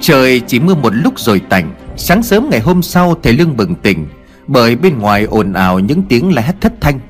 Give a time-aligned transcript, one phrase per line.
[0.00, 3.74] Trời chỉ mưa một lúc rồi tạnh, Sáng sớm ngày hôm sau thầy Lương bừng
[3.74, 4.06] tỉnh.
[4.48, 7.00] Bởi bên ngoài ồn ào những tiếng la hét thất thanh.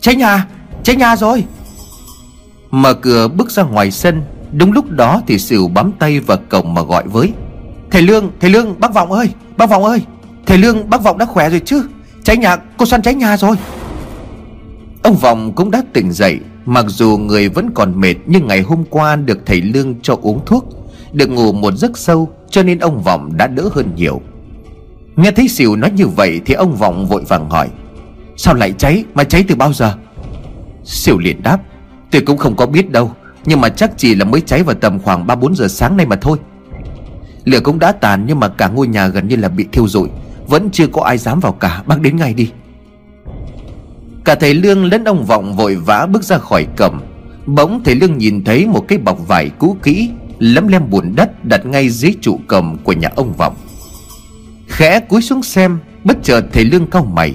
[0.00, 0.46] Cháy nhà,
[0.82, 1.44] cháy nhà rồi.
[2.70, 6.74] Mở cửa bước ra ngoài sân Đúng lúc đó thì Sửu bám tay vào cổng
[6.74, 7.32] mà gọi với.
[7.90, 10.02] Thầy Lương, thầy Lương, bác Vọng ơi, bác Vọng ơi.
[10.46, 11.88] Thầy Lương, bác Vọng đã khỏe rồi chứ?
[12.24, 13.56] Cháy nhà, cô Săn cháy nhà rồi.
[15.02, 18.84] Ông Vọng cũng đã tỉnh dậy Mặc dù người vẫn còn mệt Nhưng ngày hôm
[18.90, 20.64] qua được thầy Lương cho uống thuốc
[21.12, 24.20] Được ngủ một giấc sâu Cho nên ông Vọng đã đỡ hơn nhiều.
[25.18, 27.68] Nghe thấy Sỉu nói như vậy Thì ông Vọng vội vàng hỏi,
[28.36, 29.04] Sao lại cháy?
[29.14, 29.94] Mà cháy từ bao giờ?
[30.84, 31.58] Sỉu liền đáp,
[32.10, 33.12] Tôi cũng không có biết đâu,
[33.44, 36.16] Nhưng mà chắc chỉ là mới cháy vào tầm khoảng 3-4 giờ sáng nay mà
[36.16, 36.38] thôi.
[37.44, 40.08] Lửa cũng đã tàn nhưng mà cả ngôi nhà gần như là bị thiêu rụi,
[40.46, 42.50] Vẫn chưa có ai dám vào cả, Bác đến ngay đi.
[44.24, 47.00] Cả thầy Lương lẫn ông Vọng vội vã bước ra khỏi cẩm
[47.46, 51.44] Bỗng thầy Lương nhìn thấy một cái bọc vải cũ kỹ, Lấm lem bùn đất
[51.44, 53.54] đặt ngay dưới trụ cầm của nhà ông Vọng.
[54.68, 57.34] Khẽ cúi xuống xem, Bất chợt thầy Lương cau mày.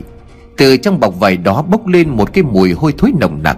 [0.57, 3.57] Từ trong bọc vải đó bốc lên một cái mùi hôi thối nồng nặc.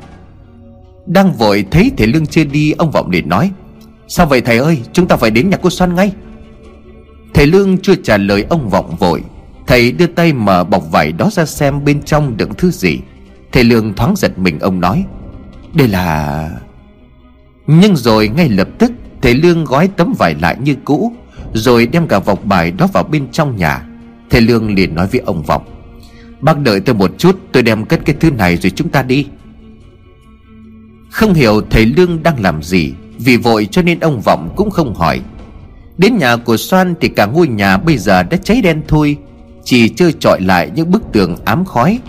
[1.05, 3.51] Đang vội thấy thầy Lương chưa đi, Ông Vọng liền nói,
[4.07, 4.81] Sao vậy thầy ơi?
[4.93, 6.11] Chúng ta phải đến nhà cô Xoan ngay.
[7.33, 9.23] Thầy Lương chưa trả lời, ông Vọng vội.
[9.67, 12.99] Thầy đưa tay mở bọc vải đó ra xem bên trong đựng thứ gì.
[13.51, 15.05] Thầy Lương thoáng giật mình, ông nói,
[15.73, 16.49] Đây là...
[17.67, 21.13] Nhưng rồi ngay lập tức, Thầy Lương gói tấm vải lại như cũ
[21.55, 23.81] rồi đem cả vọc bài đó vào bên trong nhà.
[24.29, 25.65] Thầy Lương liền nói với ông Vọng,
[26.41, 29.25] Bác đợi tôi một chút, Tôi đem cất cái thứ này rồi chúng ta đi.
[31.09, 34.95] Không hiểu thầy Lương đang làm gì, Vì vội cho nên ông Vọng cũng không
[34.95, 35.21] hỏi.
[35.97, 39.17] Đến nhà của Soan thì cả ngôi nhà bây giờ đã cháy đen thui,
[39.63, 41.99] Chỉ chơi trọi lại những bức tường ám khói.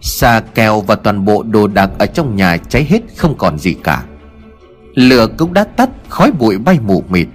[0.00, 3.74] Xà kèo và toàn bộ đồ đạc ở trong nhà cháy hết không còn gì
[3.84, 4.04] cả.
[4.94, 7.28] Lửa cũng đã tắt, khói bụi bay mù mịt.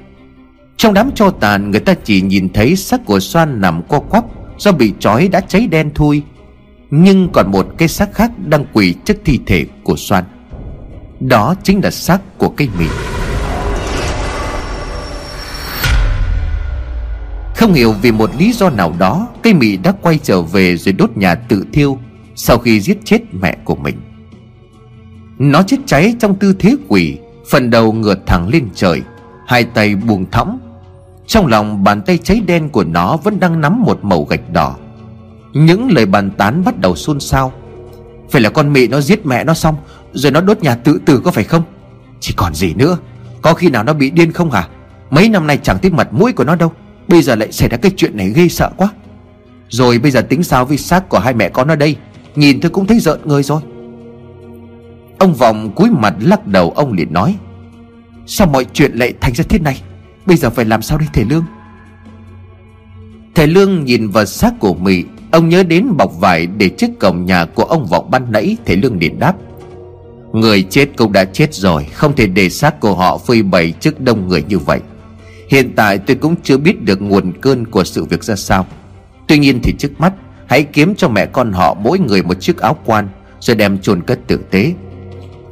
[0.78, 4.24] Trong đám tro tàn, người ta chỉ nhìn thấy xác của Soan nằm co quắp
[4.58, 6.22] Do bị trói đã cháy đen thui.
[6.92, 10.24] Nhưng còn một cái xác khác đang quỳ trước thi thể của Soan.
[11.20, 12.86] Đó chính là xác của cây mì
[17.56, 20.94] Không hiểu vì một lý do nào đó Cây mị đã quay trở về rồi
[20.94, 22.00] đốt nhà tự thiêu
[22.36, 23.96] Sau khi giết chết mẹ của mình.
[25.40, 27.18] Nó chết cháy trong tư thế quỷ
[27.50, 29.02] Phần đầu ngửa thẳng lên trời,
[29.48, 30.60] Hai tay buông thõng
[31.28, 34.76] trong lòng bàn tay cháy đen của nó Vẫn đang nắm một mẩu gạch đỏ.
[35.54, 37.54] Những lời bàn tán bắt đầu xôn xao.
[38.30, 39.76] Phải là con mị nó giết mẹ nó xong,
[40.14, 41.64] Rồi nó đốt nhà tự tử có phải không?
[42.20, 42.98] Chỉ còn gì nữa,
[43.42, 44.68] Có khi nào nó bị điên không hả?
[45.10, 46.72] Mấy năm nay chẳng thấy mặt mũi của nó đâu,
[47.08, 48.90] Bây giờ lại xảy ra cái chuyện này ghê sợ quá.
[49.70, 51.96] Rồi bây giờ tính sao với xác của hai mẹ con ở đây?
[52.36, 53.62] Nhìn tôi cũng thấy rợn người rồi.
[55.18, 57.36] Ông Vọng cúi mặt lắc đầu, ông liền nói,
[58.26, 59.82] Sao mọi chuyện lại thành ra thế này?
[60.28, 61.46] Bây giờ phải làm sao đây thầy Lương?
[63.36, 67.26] Thầy Lương nhìn vào xác của Mỹ Ông nhớ đến bọc vải để trước cổng
[67.26, 69.34] nhà của ông Vọng ban nãy, Thầy Lương liền đáp.
[70.34, 74.02] Người chết cũng đã chết rồi, Không thể để xác của họ phơi bày trước
[74.02, 74.80] đông người như vậy.
[75.50, 78.66] Hiện tại tôi cũng chưa biết được nguồn cơn của sự việc ra sao.
[79.28, 80.14] Tuy nhiên thì trước mắt,
[80.48, 83.08] Hãy kiếm cho mẹ con họ mỗi người một chiếc áo quan,
[83.40, 84.74] Rồi đem chôn cất tử tế.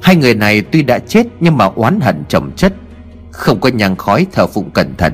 [0.01, 2.73] Hai người này tuy đã chết nhưng mà oán hận chồng chất
[3.35, 5.13] không có nhang khói thờ phụng cẩn thận.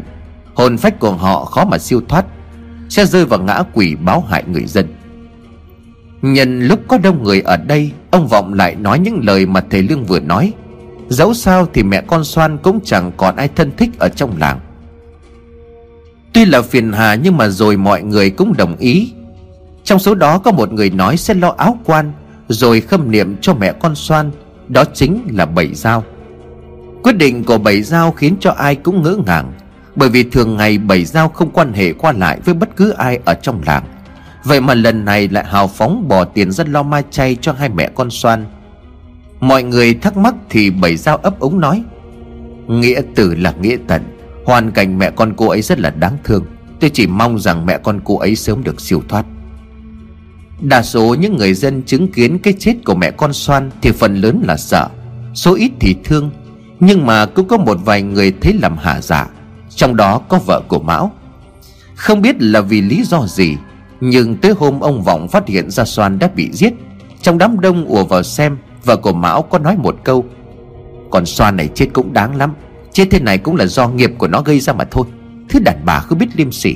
[0.54, 2.26] Hồn phách của họ khó mà siêu thoát,
[2.90, 4.88] Sẽ rơi vào ngã quỷ báo hại người dân.
[6.22, 9.84] Nhân lúc có đông người ở đây, Ông Vọng lại nói những lời mà thầy
[9.84, 10.54] Lương vừa nói.
[11.10, 14.60] Dẫu sao thì mẹ con Soan cũng chẳng còn ai thân thích ở trong làng.
[16.34, 19.14] Tuy là phiền hà nhưng mà rồi mọi người cũng đồng ý.
[19.84, 22.14] Trong số đó có một người nói sẽ lo áo quan,
[22.48, 24.32] Rồi khâm niệm cho mẹ con Soan,
[24.68, 26.04] Đó chính là Bảy Giao.
[27.04, 29.54] Quyết định của Bảy Giao khiến cho ai cũng ngỡ ngàng,
[29.96, 33.20] Bởi vì thường ngày Bảy Giao không quan hệ qua lại với bất cứ ai
[33.26, 33.84] ở trong làng.
[34.44, 37.70] Vậy mà lần này lại hào phóng bỏ tiền ra lo ma chay cho hai
[37.70, 38.46] mẹ con Soan.
[39.40, 41.84] Mọi người thắc mắc thì Bảy Giao ấp ống nói,
[42.68, 44.04] Nghĩa tử là nghĩa tận,
[44.46, 46.46] Hoàn cảnh mẹ con cô ấy rất là đáng thương.
[46.80, 49.26] Tôi chỉ mong rằng mẹ con cô ấy sớm được siêu thoát.
[50.62, 54.16] Đa số những người dân chứng kiến cái chết của mẹ con Soan Thì phần
[54.16, 54.88] lớn là sợ,
[55.34, 56.32] Số ít thì thương
[56.82, 59.28] nhưng mà cũng có một vài người thấy làm hạ giả
[59.70, 61.12] Trong đó có vợ của Mão.
[61.96, 63.58] Không biết là vì lý do gì,
[64.02, 66.74] Nhưng tới hôm ông Vọng phát hiện ra Soan đã bị giết,
[67.22, 70.26] Trong đám đông ùa vào xem, Vợ của Mão có nói một câu,
[71.10, 72.54] Còn Soan này chết cũng đáng lắm,
[72.92, 75.06] Chết thế này cũng là do nghiệp của nó gây ra mà thôi,
[75.50, 76.76] Thứ đàn bà không biết liêm sỉ.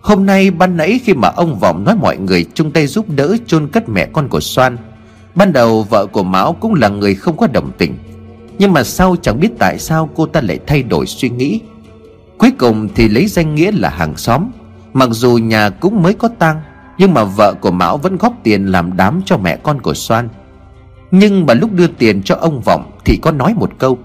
[0.00, 3.36] Hôm nay ban nãy khi mà ông Vọng nói mọi người chung tay giúp đỡ
[3.46, 4.76] chôn cất mẹ con của Soan,
[5.34, 7.98] Ban đầu vợ của Mão cũng là người không có đồng tình.
[8.58, 11.60] Nhưng mà sau chẳng biết tại sao cô ta lại thay đổi suy nghĩ?
[12.38, 14.50] Cuối cùng thì lấy danh nghĩa là hàng xóm.
[14.92, 16.60] Mặc dù nhà cũng mới có tang,
[16.98, 20.28] Nhưng mà vợ của Mão vẫn góp tiền làm đám cho mẹ con của Soan.
[21.10, 23.98] Nhưng mà lúc đưa tiền cho ông Vọng Thì có nói một câu.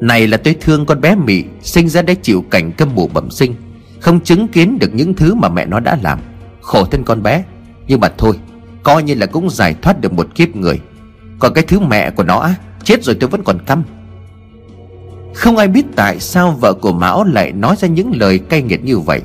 [0.00, 3.30] Này là tôi thương con bé Mị, Sinh ra để chịu cảnh câm mù bẩm
[3.30, 3.54] sinh,
[4.00, 6.18] Không chứng kiến được những thứ mà mẹ nó đã làm.
[6.60, 7.44] Khổ thân con bé,
[7.86, 8.38] Nhưng mà thôi,
[8.82, 10.80] Coi như là cũng giải thoát được một kiếp người.
[11.38, 12.54] Còn cái thứ mẹ của nó á
[12.84, 13.82] Chết rồi tôi vẫn còn căm.
[15.34, 18.84] Không ai biết tại sao vợ của Mão lại nói ra những lời cay nghiệt
[18.84, 19.22] như vậy.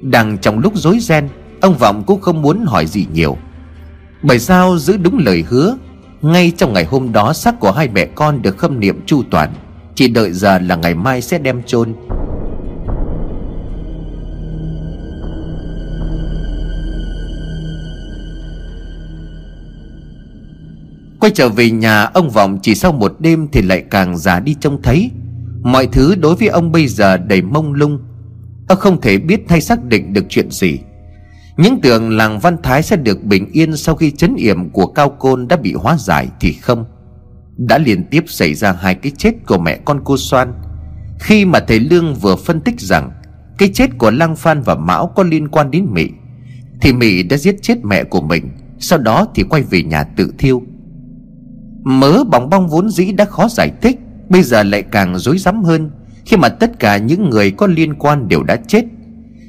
[0.00, 1.28] Đang trong lúc rối ren,
[1.60, 3.36] Ông Vọng cũng không muốn hỏi gì nhiều.
[4.22, 5.76] Bởi sao giữ đúng lời hứa,
[6.22, 9.52] Ngay trong ngày hôm đó xác của hai mẹ con được khâm niệm chu toàn,
[9.94, 11.94] Chỉ đợi giờ là ngày mai sẽ đem chôn.
[21.28, 24.56] Quay trở về nhà, ông Vọng chỉ sau một đêm thì lại càng già đi
[24.60, 25.10] trông thấy.
[25.62, 27.98] Mọi thứ đối với ông bây giờ đầy mông lung.
[28.68, 30.78] Ông không thể biết hay xác định được chuyện gì.
[31.56, 35.08] Những tưởng làng Văn Thái sẽ được bình yên sau khi chấn yểm của Cao
[35.08, 36.84] Côn đã bị hóa giải thì không?
[37.56, 40.52] Đã liên tiếp xảy ra hai cái chết của mẹ con cô Soan.
[41.20, 43.10] Khi mà thầy Lương vừa phân tích rằng
[43.58, 46.08] Cái chết của Lang Phan và Mão có liên quan đến Mỹ
[46.80, 50.32] Thì Mỹ đã giết chết mẹ của mình, Sau đó thì quay về nhà tự
[50.38, 50.62] thiêu.
[51.88, 53.98] Mớ bóng bong vốn dĩ đã khó giải thích
[54.28, 55.90] Bây giờ lại càng rối rắm hơn
[56.26, 58.84] Khi mà tất cả những người có liên quan đều đã chết.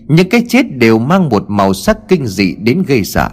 [0.07, 3.29] Những cái chết đều mang một màu sắc kinh dị đến gây sợ.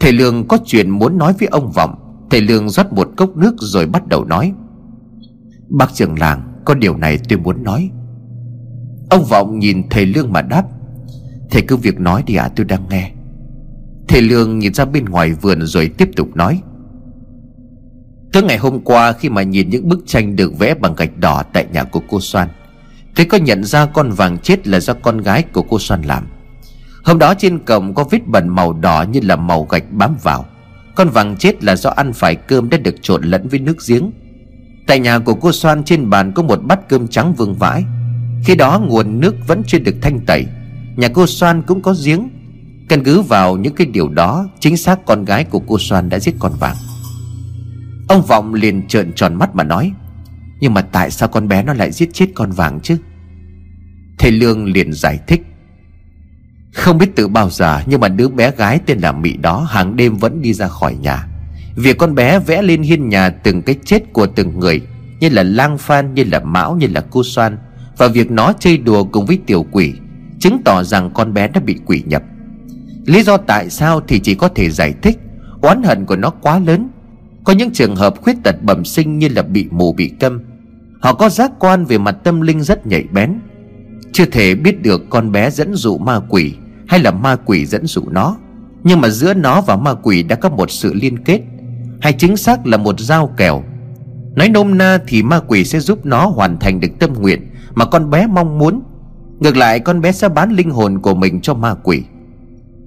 [0.00, 1.94] Thầy Lương có chuyện muốn nói với ông Vọng
[2.30, 4.52] Thầy Lương rót một cốc nước rồi bắt đầu nói.
[5.68, 7.90] Bác trưởng làng Có điều này tôi muốn nói.
[9.10, 10.64] Ông Vọng nhìn thầy Lương mà đáp
[11.50, 13.12] Thầy cứ việc nói đi ạ à, tôi đang nghe.
[14.08, 16.62] Thầy Lương nhìn ra bên ngoài vườn rồi tiếp tục nói
[18.32, 21.42] Tới ngày hôm qua khi mà nhìn những bức tranh được vẽ bằng gạch đỏ
[21.52, 22.48] tại nhà của cô Soan
[23.16, 26.26] thế có nhận ra con vàng chết là do con gái của cô Soan làm.
[27.04, 30.46] Hôm đó trên cổng có vết bẩn màu đỏ như là màu gạch bám vào.
[30.94, 34.10] Con vàng chết là do ăn phải cơm đã được trộn lẫn với nước giếng.
[34.86, 37.84] Tại nhà của cô Soan trên bàn có một bát cơm trắng vương vãi.
[38.44, 40.46] Khi đó nguồn nước vẫn chưa được thanh tẩy,
[40.96, 42.28] Nhà cô Soan cũng có giếng.
[42.88, 46.18] Căn cứ vào những cái điều đó, Chính xác con gái của cô Soan đã
[46.18, 46.76] giết con vàng.
[48.10, 49.92] Ông Vọng liền trợn tròn mắt mà nói
[50.60, 52.96] Nhưng mà tại sao con bé nó lại giết chết con vàng chứ?
[54.18, 55.42] Thầy Lương liền giải thích
[56.72, 59.96] Không biết từ bao giờ Nhưng mà đứa bé gái tên là mỹ đó Hàng
[59.96, 61.26] đêm vẫn đi ra khỏi nhà.
[61.76, 64.80] Việc con bé vẽ lên hiên nhà Từng cái chết của từng người
[65.20, 67.58] Như là lang phan, như là mão, như là cô xoan
[67.96, 69.94] Và việc nó chơi đùa cùng với tiểu quỷ
[70.40, 72.22] Chứng tỏ rằng con bé đã bị quỷ nhập.
[73.06, 75.18] Lý do tại sao thì chỉ có thể giải thích
[75.62, 76.88] Oán hận của nó quá lớn
[77.44, 80.40] có những trường hợp khuyết tật bẩm sinh như là bị mù, bị câm.
[81.00, 83.40] Họ có giác quan về mặt tâm linh rất nhạy bén.
[84.12, 86.54] Chưa thể biết được con bé dẫn dụ ma quỷ
[86.90, 88.36] Hay là ma quỷ dẫn dụ nó.
[88.84, 91.40] Nhưng mà giữa nó và ma quỷ đã có một sự liên kết.
[92.00, 93.62] Hay chính xác là một giao kèo.
[94.34, 97.84] Nói nôm na thì ma quỷ sẽ giúp nó hoàn thành được tâm nguyện Mà
[97.84, 98.82] con bé mong muốn.
[99.40, 102.02] Ngược lại, con bé sẽ bán linh hồn của mình cho ma quỷ.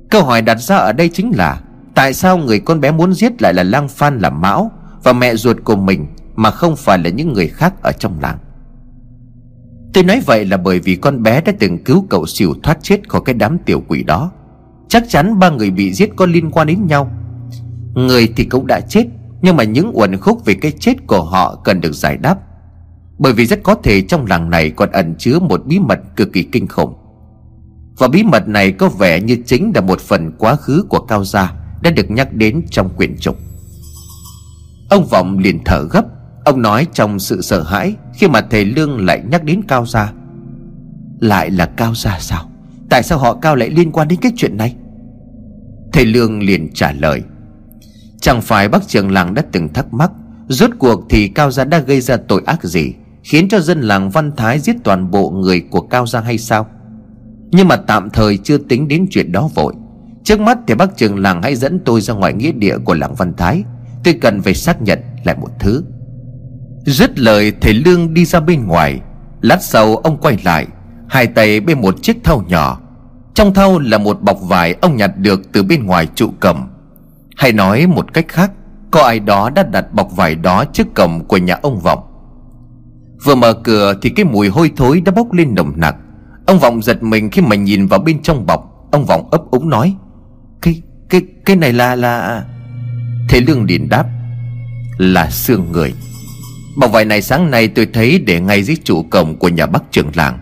[0.10, 1.62] Câu hỏi đặt ra ở đây chính là
[1.96, 4.72] Tại sao người con bé muốn giết lại là Lang Phan là Mão
[5.04, 8.38] Và mẹ ruột của mình Mà không phải là những người khác ở trong làng?
[9.94, 13.10] Tôi nói vậy là bởi vì con bé đã từng cứu cậu xỉu thoát chết
[13.10, 14.32] khỏi cái đám tiểu quỷ đó.
[14.88, 17.12] Chắc chắn ba người bị giết có liên quan đến nhau.
[17.94, 19.06] Người thì cũng đã chết,
[19.42, 22.38] Nhưng mà những uẩn khúc về cái chết của họ cần được giải đáp.
[23.20, 26.34] Bởi vì rất có thể trong làng này còn ẩn chứa một bí mật cực
[26.34, 26.94] kỳ kinh khủng.
[27.98, 31.24] Và bí mật này có vẻ như chính là một phần quá khứ của Cao
[31.24, 33.38] Gia đã được nhắc đến trong quyển trục.
[34.90, 36.06] Ông vọng liền thở gấp.
[36.46, 40.14] Ông nói trong sự sợ hãi, khi mà thầy lương lại nhắc đến cao gia.
[41.20, 42.50] Lại là cao gia sao?
[42.90, 44.76] Tại sao họ cao lại liên quan đến cái chuyện này?
[45.94, 47.22] Thầy lương liền trả lời.
[48.22, 50.12] Chẳng phải bác trưởng làng đã từng thắc mắc,
[50.48, 54.10] rốt cuộc thì cao gia đã gây ra tội ác gì, khiến cho dân làng
[54.10, 56.68] văn thái giết toàn bộ người của cao gia hay sao?
[57.52, 59.74] Nhưng mà tạm thời chưa tính đến chuyện đó vội.
[60.24, 63.16] Trước mắt thì bác trường làng hãy dẫn tôi ra ngoài nghĩa địa của làng
[63.16, 63.64] Văn Thái.
[64.04, 65.84] Tôi cần phải xác nhận lại một thứ.
[66.86, 69.02] Dứt lời thầy Lương đi ra bên ngoài.
[69.42, 70.68] Lát sau ông quay lại,
[71.10, 72.80] Hai tay bên một chiếc thau nhỏ.
[73.34, 76.70] Trong thau là một bọc vải ông nhặt được từ bên ngoài trụ cầm.
[77.36, 78.52] Hay nói một cách khác,
[78.92, 82.00] Có ai đó đã đặt bọc vải đó trước cầm của nhà ông Vọng.
[83.24, 85.96] Vừa mở cửa thì cái mùi hôi thối đã bốc lên nồng nặc.
[86.46, 88.90] Ông Vọng giật mình khi mà nhìn vào bên trong bọc.
[88.92, 89.96] Ông Vọng ấp úng nói
[90.64, 92.44] cái, cái, cái này là, là
[93.30, 94.06] Thế Lương Điền đáp
[94.98, 95.94] Là xương người.
[96.78, 99.92] Bọc vải này sáng nay tôi thấy để ngay dưới trụ cổng của nhà bác
[99.92, 100.40] trưởng làng.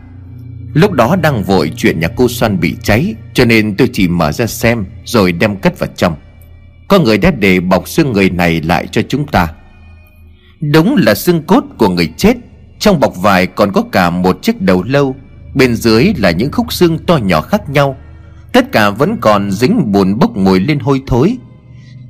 [0.73, 4.31] Lúc đó đang vội chuyện nhà cô Xoan bị cháy Cho nên tôi chỉ mở
[4.31, 6.15] ra xem Rồi đem cất vào trong.
[6.87, 9.47] Có người đã để bọc xương người này lại cho chúng ta.
[10.73, 12.37] Đúng là xương cốt của người chết.
[12.79, 15.15] Trong bọc vải còn có cả một chiếc đầu lâu
[15.55, 17.97] Bên dưới là những khúc xương to nhỏ khác nhau.
[18.53, 21.37] Tất cả vẫn còn dính bùn bốc mùi lên hôi thối.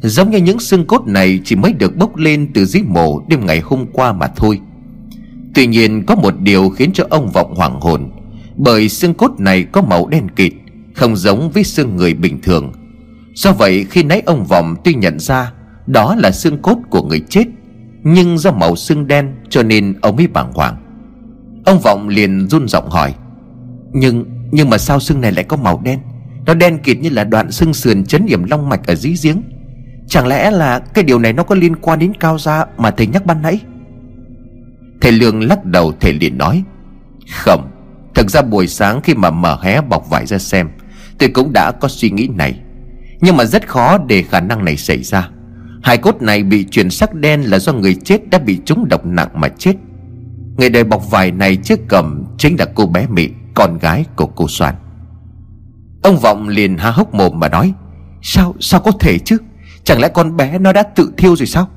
[0.01, 3.45] Giống như những xương cốt này chỉ mới được bốc lên từ dưới mộ đêm
[3.45, 4.59] ngày hôm qua mà thôi.
[5.55, 8.11] Tuy nhiên, có một điều khiến cho ông vọng hoảng hồn.
[8.55, 10.53] Bởi xương cốt này có màu đen kịt,
[10.95, 12.71] Không giống với xương người bình thường.
[13.33, 15.51] Do vậy, khi nãy ông vọng tuy nhận ra
[15.87, 17.43] Đó là xương cốt của người chết,
[18.03, 20.75] Nhưng do màu xương đen cho nên ông mới bàng hoàng.
[21.65, 23.15] Ông vọng liền run giọng hỏi,
[23.93, 25.99] Nhưng nhưng mà sao xương này lại có màu đen?
[26.45, 29.41] Nó đen kịt như là đoạn xương sườn chấn điểm long mạch ở dưới giếng.
[30.07, 33.07] Chẳng lẽ là cái điều này nó có liên quan đến cao gia Mà thầy
[33.07, 33.59] nhắc ban nãy?
[35.01, 36.63] Thầy Lương lắc đầu, thầy liền nói,
[37.31, 37.71] Không,
[38.15, 40.69] Thực ra buổi sáng khi mà mở hé bọc vải ra xem,
[41.17, 42.59] Tôi cũng đã có suy nghĩ này.
[43.21, 45.29] Nhưng mà rất khó để khả năng này xảy ra.
[45.83, 49.05] Hải cốt này bị chuyển sắc đen là do người chết đã bị trúng độc
[49.05, 49.73] nặng mà chết.
[50.57, 54.25] Người đời bọc vải này trước cầm Chính là cô bé mỹ Con gái của
[54.25, 54.75] cô Soan
[56.01, 57.73] Ông Vọng liền há hốc mồm mà nói,
[58.21, 59.37] Sao sao có thể chứ?
[59.83, 61.67] Chẳng lẽ con bé nó đã tự thiêu rồi sao?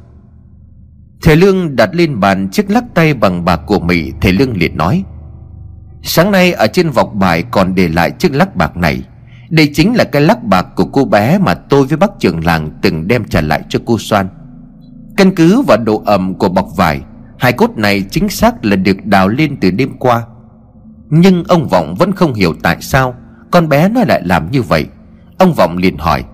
[1.23, 4.77] Thầy Lương đặt lên bàn chiếc lắc tay bằng bạc của Mỹ Thầy Lương liền
[4.77, 5.05] nói,
[6.03, 9.03] Sáng nay ở trên vọc bài còn để lại chiếc lắc bạc này.
[9.51, 12.71] Đây chính là cái lắc bạc của cô bé mà tôi với bác trưởng làng
[12.83, 14.29] từng đem trả lại cho cô Soan.
[15.17, 17.01] Căn cứ vào độ ẩm của bọc vải,
[17.39, 20.23] Hai cốt này chính xác là được đào lên từ đêm qua.
[21.11, 23.15] Nhưng ông Vọng vẫn không hiểu tại sao
[23.55, 24.87] con bé nó lại làm như vậy.
[25.39, 26.25] Ông Vọng liền hỏi.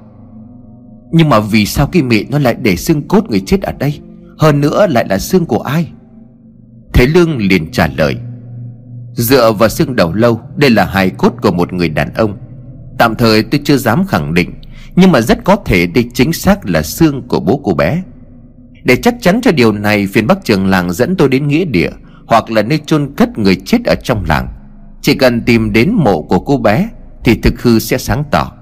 [1.13, 4.01] Nhưng mà vì sao cái mị nó lại để xương cốt người chết ở đây?
[4.39, 5.93] Hơn nữa lại là xương của ai?
[6.93, 8.17] Thế Lương liền trả lời.
[9.15, 12.37] Dựa vào xương đầu lâu, Đây là hài cốt của một người đàn ông.
[12.99, 14.53] Tạm thời tôi chưa dám khẳng định,
[14.97, 18.03] Nhưng mà rất có thể đây chính xác là xương của bố cô bé.
[18.85, 21.91] Để chắc chắn cho điều này, Phiền Bắc trường làng dẫn tôi đến nghĩa địa
[22.27, 24.49] Hoặc là nơi chôn cất người chết ở trong làng.
[25.03, 26.89] Chỉ cần tìm đến mộ của cô bé
[27.25, 28.53] thì thực hư sẽ sáng tỏ.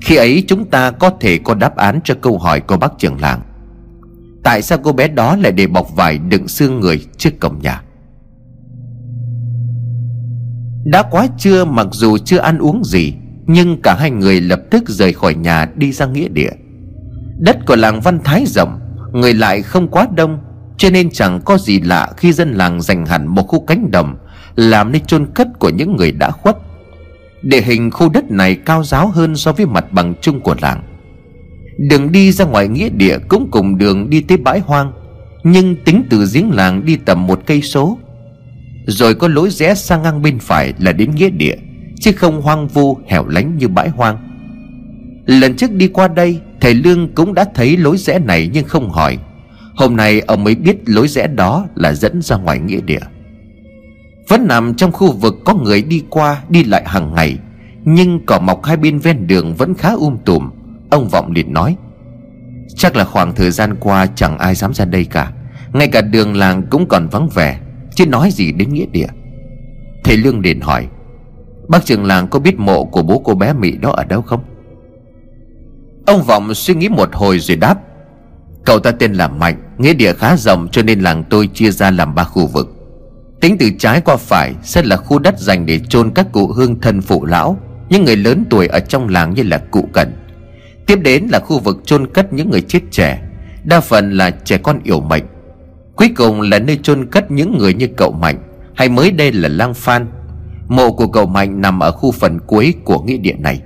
[0.00, 3.20] Khi ấy chúng ta có thể có đáp án cho câu hỏi của bác trưởng
[3.20, 3.40] làng.
[4.44, 7.82] Tại sao cô bé đó lại để bọc vải đựng xương người trước cổng nhà?
[10.84, 13.14] Đã quá trưa, mặc dù chưa ăn uống gì,
[13.46, 16.50] Nhưng cả hai người lập tức rời khỏi nhà đi ra nghĩa địa.
[17.38, 18.80] Đất của làng Văn Thái rộng,
[19.12, 20.38] Người lại không quá đông,
[20.76, 24.16] Cho nên chẳng có gì lạ khi dân làng dành hẳn một khu cánh đồng,
[24.56, 26.56] Làm nơi chôn cất của những người đã khuất.
[27.44, 30.82] Địa hình khu đất này cao giáo hơn so với mặt bằng chung của làng.
[31.78, 34.92] Đường đi ra ngoài nghĩa địa cũng cùng đường đi tới bãi hoang,
[35.44, 37.98] Nhưng tính từ giếng làng đi tầm một cây số.
[38.86, 41.56] Rồi có lối rẽ sang ngang bên phải là đến nghĩa địa,
[42.00, 44.18] Chứ không hoang vu hẻo lánh như bãi hoang.
[45.26, 48.90] Lần trước đi qua đây, Thầy Lương cũng đã thấy lối rẽ này nhưng không
[48.90, 49.18] hỏi.
[49.74, 53.00] Hôm nay ông mới biết lối rẽ đó là dẫn ra ngoài nghĩa địa
[54.28, 57.38] vẫn nằm trong khu vực có người đi qua, Đi lại hàng ngày.
[57.84, 60.50] Nhưng cỏ mọc hai bên ven đường vẫn khá um tùm.
[60.90, 61.76] Ông Vọng liền nói,
[62.76, 65.32] Chắc là khoảng thời gian qua chẳng ai dám ra đây cả.
[65.72, 67.60] Ngay cả đường làng cũng còn vắng vẻ,
[67.94, 69.08] Chứ nói gì đến nghĩa địa.
[70.04, 70.88] Thầy Lương liền hỏi,
[71.68, 74.40] Bác trưởng làng có biết mộ của bố cô bé Mỹ đó ở đâu không?
[76.06, 77.78] Ông Vọng suy nghĩ một hồi rồi đáp,
[78.64, 81.90] Cậu ta tên là Mạnh, Nghĩa địa khá rộng cho nên làng tôi chia ra
[81.90, 82.83] làm ba khu vực.
[83.44, 86.80] Tính từ trái qua phải sẽ là khu đất dành để chôn các cụ hương
[86.80, 87.58] thân phụ lão,
[87.88, 90.08] Những người lớn tuổi ở trong làng như là cụ cận.
[90.86, 93.22] Tiếp đến là khu vực chôn cất những người chết trẻ,
[93.64, 95.24] Đa phần là trẻ con yểu mệnh.
[95.96, 98.38] Cuối cùng là nơi chôn cất những người như cậu Mạnh,
[98.74, 100.06] Hay mới đây là Lang Phan.
[100.68, 103.60] Mộ của cậu Mạnh nằm ở khu phần cuối của nghĩa địa này.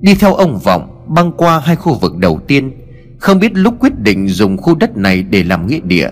[0.00, 2.72] Đi theo ông Vọng, băng qua hai khu vực đầu tiên,
[3.18, 6.08] Không biết lúc quyết định dùng khu đất này để làm nghĩa địa.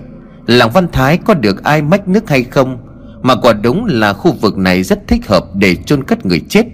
[0.47, 2.79] Làng Văn Thái có được ai mách nước hay không?
[3.23, 6.67] Mà quả đúng là khu vực này rất thích hợp để chôn cất người chết.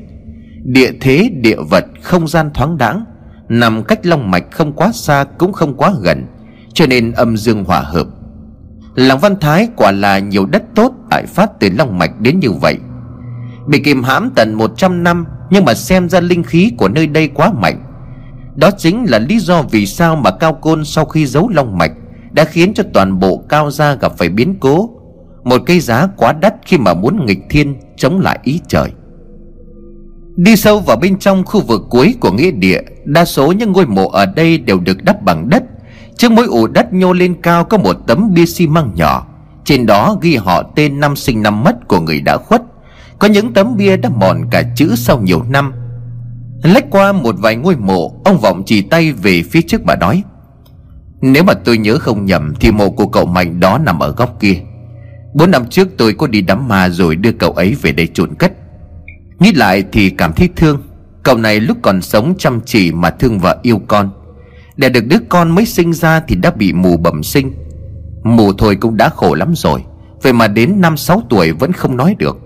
[0.65, 3.05] Địa thế, địa vật, không gian thoáng đãng
[3.49, 6.27] Nằm cách Long Mạch không quá xa cũng không quá gần
[6.75, 8.07] Cho nên âm dương hòa hợp.
[8.95, 12.50] Làng Văn Thái quả là nhiều đất tốt Tại phát từ Long Mạch đến như
[12.53, 12.77] vậy.
[13.69, 17.29] Bị kìm hãm tận 100 năm Nhưng mà xem ra linh khí của nơi đây
[17.29, 17.83] quá mạnh.
[18.57, 21.93] Đó chính là lý do vì sao mà Cao Côn sau khi giấu long mạch
[22.31, 24.91] đã khiến cho toàn bộ Cao Gia gặp phải biến cố.
[25.45, 28.91] Một cây giá quá đắt khi mà muốn nghịch thiên Chống lại ý trời.
[30.37, 33.87] Đi sâu vào bên trong khu vực cuối của nghĩa địa, Đa số những ngôi
[33.87, 35.63] mộ ở đây đều được đắp bằng đất.
[36.17, 39.27] Trước mỗi ổ đất nhô lên cao có một tấm bia xi măng nhỏ.
[39.65, 42.63] Trên đó ghi họ tên năm sinh năm mất của người đã khuất.
[43.19, 45.73] Có những tấm bia đã mòn cả chữ sau nhiều năm.
[46.63, 50.23] Lách qua một vài ngôi mộ, Ông Vọng chỉ tay về phía trước bà nói
[51.23, 54.37] nếu mà tôi nhớ không nhầm Thì mộ của cậu Mạnh đó nằm ở góc
[54.41, 54.57] kia.
[55.35, 58.35] Bốn năm trước tôi có đi đám ma rồi đưa cậu ấy về đây trộn
[58.35, 58.53] cất.
[59.39, 60.83] Nghĩ lại thì cảm thấy thương.
[61.23, 64.11] Cậu này lúc còn sống chăm chỉ mà thương vợ yêu con.
[64.77, 67.53] Để được đứa con mới sinh ra thì đã bị mù bẩm sinh.
[68.23, 69.85] Mù thôi cũng đã khổ lắm rồi.
[70.23, 72.39] Vậy mà đến năm sáu tuổi vẫn không nói được.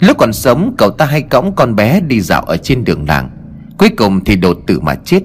[0.00, 3.30] Lúc còn sống, cậu ta hay cõng con bé đi dạo ở trên đường làng.
[3.78, 5.22] Cuối cùng thì đột tử mà chết.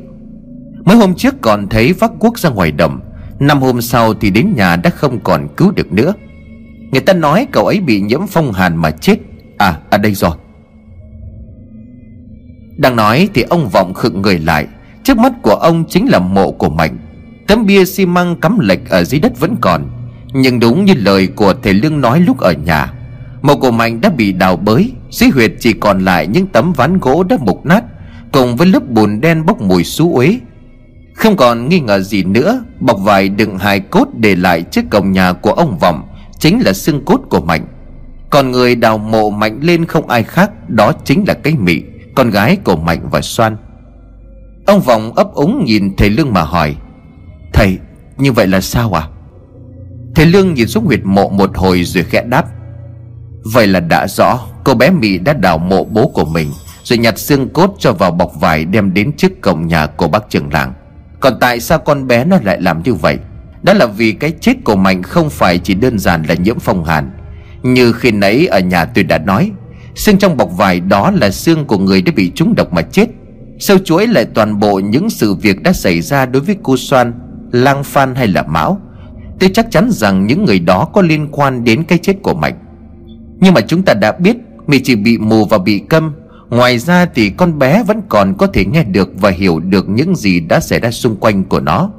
[0.88, 3.00] Mấy hôm trước còn thấy vác quốc ra ngoài đồng,
[3.40, 6.14] Năm hôm sau thì đến nhà đã không còn cứu được nữa.
[6.92, 9.16] Người ta nói cậu ấy bị nhiễm phong hàn mà chết.
[9.58, 10.32] À ở đây rồi.
[12.78, 14.68] Đang nói thì ông Vọng khựng người lại.
[15.04, 16.98] Trước mắt của ông chính là mộ của Mạnh.
[17.48, 19.90] Tấm bia xi măng cắm lệch ở dưới đất vẫn còn.
[20.34, 22.94] Nhưng đúng như lời của thầy Lương nói lúc ở nhà
[23.42, 24.92] Mộ của Mạnh đã bị đào bới.
[25.10, 27.84] Dưới huyệt chỉ còn lại những tấm ván gỗ đã mục nát
[28.32, 30.40] Cùng với lớp bùn đen bốc mùi xú uế.
[31.18, 35.12] Không còn nghi ngờ gì nữa, Bọc vải đựng hài cốt để lại trước cổng
[35.12, 36.08] nhà của ông Vọng,
[36.40, 37.68] Chính là xương cốt của Mạnh.
[38.30, 41.82] Còn người đào mộ Mạnh lên không ai khác, Đó chính là cái mị,
[42.16, 43.58] con gái của Mạnh và Soan.
[44.66, 46.76] Ông Vọng ấp úng nhìn thầy Lương mà hỏi,
[47.54, 47.78] Thầy,
[48.18, 49.08] như vậy là sao à
[50.16, 52.46] Thầy Lương nhìn xuống huyệt mộ một hồi rồi khẽ đáp,
[53.44, 56.52] Vậy là đã rõ, Cô bé Mỹ đã đào mộ bố của mình,
[56.84, 60.30] Rồi nhặt xương cốt cho vào bọc vải Đem đến trước cổng nhà của bác
[60.30, 60.74] trưởng làng.
[61.28, 63.18] Còn tại sao con bé nó lại làm như vậy?
[63.64, 66.86] Đó là vì cái chết của Mạnh Không phải chỉ đơn giản là nhiễm phong
[66.86, 67.12] hàn.
[67.64, 69.52] Như khi nãy ở nhà tôi đã nói,
[69.96, 73.08] Xương trong bọc vải đó là xương của người đã bị trúng độc mà chết.
[73.60, 77.14] Sâu chuỗi lại toàn bộ những sự việc đã xảy ra đối với cô Soan,
[77.52, 78.82] Lang Phan hay là Mão.
[79.40, 82.56] Tôi chắc chắn rằng những người đó có liên quan đến cái chết của Mạnh.
[83.40, 84.38] Nhưng mà chúng ta đã biết
[84.68, 86.14] Mì chỉ bị mù và bị câm.
[86.50, 90.16] Ngoài ra thì con bé vẫn còn có thể nghe được và hiểu được những
[90.16, 91.92] gì đã xảy ra xung quanh của nó.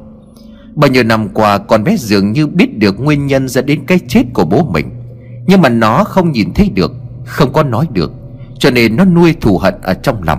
[0.74, 4.00] Bao nhiêu năm qua, con bé dường như biết được nguyên nhân dẫn đến cái
[4.08, 4.90] chết của bố mình.
[5.46, 6.92] Nhưng mà nó không nhìn thấy được,
[7.24, 8.12] không có nói được,
[8.58, 10.38] Cho nên nó nuôi thù hận ở trong lòng.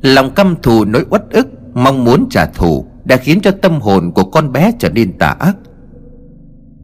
[0.00, 4.12] Lòng căm thù, nỗi uất ức, Mong muốn trả thù Đã khiến cho tâm hồn
[4.14, 5.56] của con bé trở nên tà ác.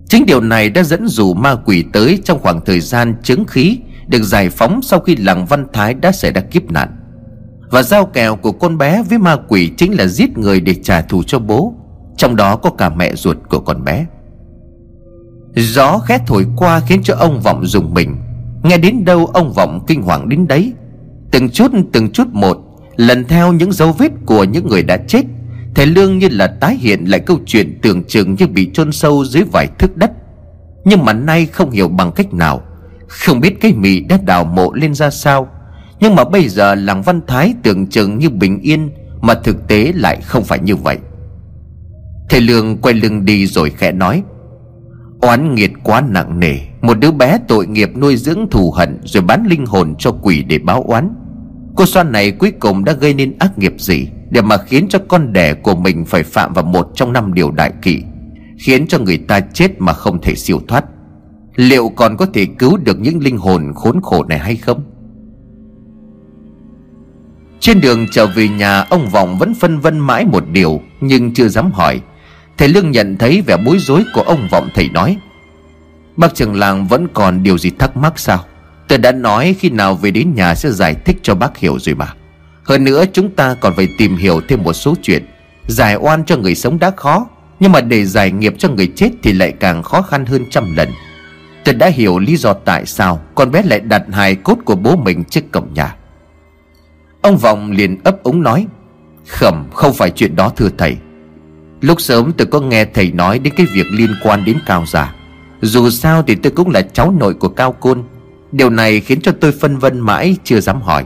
[0.08, 3.78] Chính điều này đã dẫn dụ ma quỷ tới Trong khoảng thời gian chứng khí
[4.08, 6.96] được giải phóng sau khi làng Văn Thái đã xảy ra kiếp nạn.
[7.70, 11.00] Và giao kèo của con bé với ma quỷ Chính là giết người để trả
[11.00, 11.74] thù cho bố,
[12.16, 14.06] Trong đó có cả mẹ ruột của con bé.
[15.54, 18.16] Gió khét thổi qua khiến cho ông vọng dùng mình.
[18.62, 20.72] Nghe đến đâu ông Vọng kinh hoàng đến đấy.
[21.30, 22.58] Từng chút từng chút một,
[22.96, 25.22] Lần theo những dấu vết của những người đã chết,
[25.74, 29.24] Thầy Lương như là tái hiện lại câu chuyện tưởng chừng như bị chôn sâu
[29.24, 30.10] dưới vài thước đất.
[30.84, 32.62] Nhưng mà nay không hiểu bằng cách nào
[33.08, 35.48] không biết cái mị đã đào mộ lên ra sao.
[36.00, 38.90] Nhưng mà bây giờ làng Văn Thái tưởng chừng như bình yên,
[39.20, 40.98] Mà thực tế lại không phải như vậy.
[42.30, 44.22] Thầy Lương quay lưng đi rồi khẽ nói,
[45.20, 49.22] Oán nghiệt quá nặng nề, Một đứa bé tội nghiệp nuôi dưỡng thù hận Rồi
[49.22, 51.14] bán linh hồn cho quỷ để báo oán.
[51.76, 54.98] Cô Soan này cuối cùng đã gây nên ác nghiệp gì Để mà khiến cho
[55.08, 58.02] con đẻ của mình Phải phạm vào một trong năm điều đại kỵ,
[58.58, 60.84] Khiến cho người ta chết mà không thể siêu thoát?
[61.58, 64.82] Liệu còn có thể cứu được những linh hồn khốn khổ này hay không?
[67.60, 71.48] Trên đường trở về nhà, Ông Vọng vẫn phân vân mãi một điều, Nhưng chưa
[71.48, 72.00] dám hỏi.
[72.58, 75.16] Thầy Lương nhận thấy vẻ bối rối của ông Vọng, thầy nói,
[76.16, 78.44] Bác trưởng làng vẫn còn điều gì thắc mắc sao?
[78.88, 81.94] Tôi đã nói khi nào về đến nhà sẽ giải thích cho bác hiểu rồi
[81.94, 82.14] mà.
[82.64, 85.26] Hơn nữa, chúng ta còn phải tìm hiểu thêm một số chuyện.
[85.68, 87.26] Giải oan cho người sống đã khó,
[87.60, 90.76] Nhưng mà để giải nghiệp cho người chết thì lại càng khó khăn hơn trăm
[90.76, 90.88] lần.
[91.68, 94.96] Tôi đã hiểu lý do tại sao con bé lại đặt hài cốt của bố
[94.96, 95.96] mình trước cổng nhà.
[97.22, 98.66] Ông Vọng liền ấp úng nói,
[99.26, 100.96] Khẩm, không phải chuyện đó, thưa thầy.
[101.80, 105.14] Lúc sớm tôi có nghe thầy nói đến cái việc liên quan đến Cao Giả
[105.60, 108.02] Dù sao thì tôi cũng là cháu nội của Cao Côn.
[108.52, 111.04] Điều này khiến cho tôi phân vân mãi chưa dám hỏi.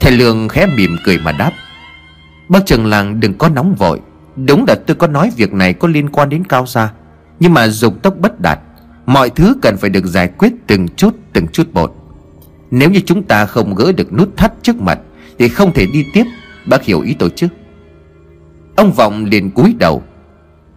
[0.00, 1.52] Thầy Lương khẽ mỉm cười mà đáp,
[2.48, 4.00] Bác trần làng đừng có nóng vội.
[4.36, 6.92] Đúng là tôi có nói việc này có liên quan đến Cao Gia,
[7.40, 8.58] Nhưng mà dục tốc bất đạt.
[9.06, 11.94] Mọi thứ cần phải được giải quyết từng chút từng chút một.
[12.70, 14.98] Nếu như chúng ta không gỡ được nút thắt trước mặt,
[15.38, 16.24] Thì không thể đi tiếp.
[16.66, 17.48] Bác hiểu ý tôi chứ?
[18.76, 20.02] Ông Vọng liền cúi đầu.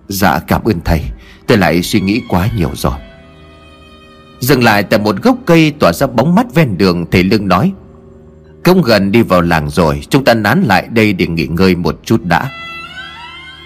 [0.08, 1.02] Dạ cảm ơn thầy.
[1.48, 2.94] Tôi lại suy nghĩ quá nhiều rồi.
[4.40, 7.74] Dừng lại tại một gốc cây tỏa ra bóng mắt ven đường, Thầy Lương nói.
[8.64, 12.00] Công gần đi vào làng rồi, Chúng ta nán lại đây để nghỉ ngơi một
[12.04, 12.50] chút đã.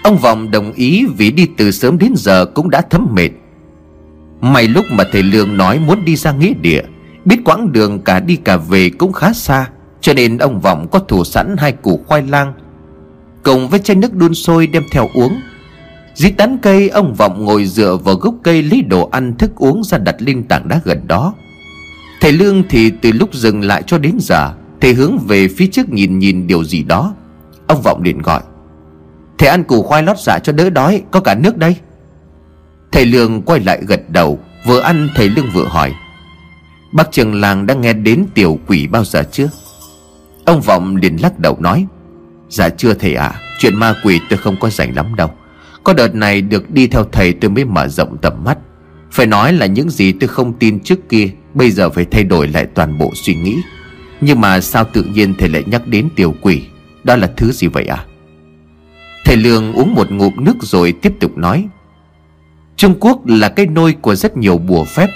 [0.02, 3.30] Ông Vọng đồng ý vì đi từ sớm đến giờ cũng đã thấm mệt.
[4.42, 6.82] May lúc mà thầy Lương nói muốn đi ra nghĩa địa,
[7.24, 9.68] Biết quãng đường cả đi cả về cũng khá xa,
[10.00, 12.52] Cho nên ông Vọng có thủ sẵn hai củ khoai lang,
[13.42, 15.40] Cùng với chai nước đun sôi đem theo uống.
[16.14, 19.84] Dưới tán cây, ông Vọng ngồi dựa vào gốc cây lấy đồ ăn thức uống
[19.84, 21.34] ra đặt lên tảng đá gần đó.
[22.20, 25.88] Thầy Lương thì từ lúc dừng lại cho đến giờ, Thầy hướng về phía trước
[25.90, 27.14] nhìn nhìn điều gì đó.
[27.66, 28.42] Ông Vọng liền gọi,
[29.38, 31.76] Thầy ăn củ khoai lót dạ cho đỡ đói, Có cả nước đây.
[32.92, 35.92] Thầy Lương quay lại gật đầu Vừa ăn thầy Lương vừa hỏi.
[36.92, 39.48] Bác trường làng đã nghe đến tiểu quỷ bao giờ chưa?
[40.44, 41.86] Ông Vọng liền lắc đầu nói
[42.48, 45.30] Dạ chưa thầy ạ à, Chuyện ma quỷ tôi không có rảnh lắm đâu.
[45.84, 48.58] Có đợt này được đi theo thầy tôi mới mở rộng tầm mắt.
[49.10, 52.48] Phải nói là những gì tôi không tin trước kia Bây giờ phải thay đổi
[52.48, 53.56] lại toàn bộ suy nghĩ.
[54.20, 56.62] Nhưng mà sao tự nhiên thầy lại nhắc đến tiểu quỷ?
[57.04, 58.04] Đó là thứ gì vậy à
[59.24, 61.68] Thầy Lương uống một ngụm nước rồi tiếp tục nói
[62.76, 65.08] Trung Quốc là cái nôi của rất nhiều bùa phép.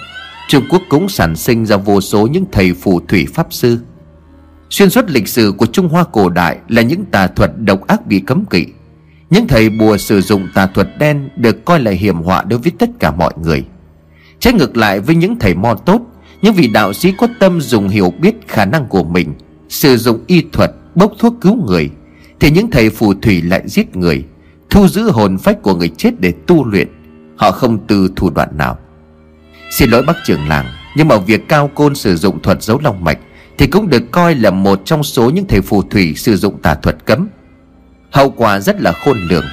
[0.48, 3.78] Trung Quốc cũng sản sinh ra vô số những thầy phù thủy pháp sư.
[4.70, 8.06] Xuyên suốt lịch sử của Trung Hoa cổ đại là những tà thuật độc ác
[8.06, 8.66] bị cấm kỵ.
[9.30, 12.72] Những thầy bùa sử dụng tà thuật đen được coi là hiểm họa đối với
[12.78, 13.64] tất cả mọi người.
[14.38, 16.00] Trái ngược lại với những thầy mo tốt,
[16.42, 19.34] Những vị đạo sĩ có tâm dùng hiểu biết khả năng của mình,
[19.68, 21.90] Sử dụng y thuật, bốc thuốc cứu người,
[22.40, 24.24] Thì những thầy phù thủy lại giết người,
[24.70, 26.88] Thu giữ hồn phách của người chết để tu luyện.
[27.36, 28.78] Họ không từ thủ đoạn nào.
[29.70, 33.04] Xin lỗi bác trưởng làng, Nhưng mà việc cao côn sử dụng thuật giấu long
[33.04, 33.18] mạch
[33.58, 36.74] Thì cũng được coi là một trong số những thầy phù thủy sử dụng tà
[36.74, 37.28] thuật cấm.
[38.10, 39.44] Hậu quả rất là khôn lường.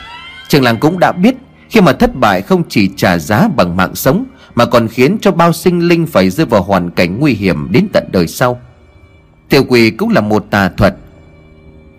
[0.48, 1.36] Trường làng cũng đã biết
[1.70, 5.32] Khi mà thất bại không chỉ trả giá bằng mạng sống, Mà còn khiến cho
[5.32, 8.62] bao sinh linh phải rơi vào hoàn cảnh nguy hiểm đến tận đời sau.
[9.50, 10.96] Tiểu quỷ cũng là một tà thuật.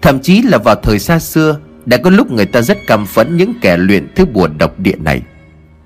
[0.02, 3.36] Thậm chí là vào thời xa xưa, Đã có lúc người ta rất căm phẫn
[3.36, 5.22] những kẻ luyện thứ bùa độc địa này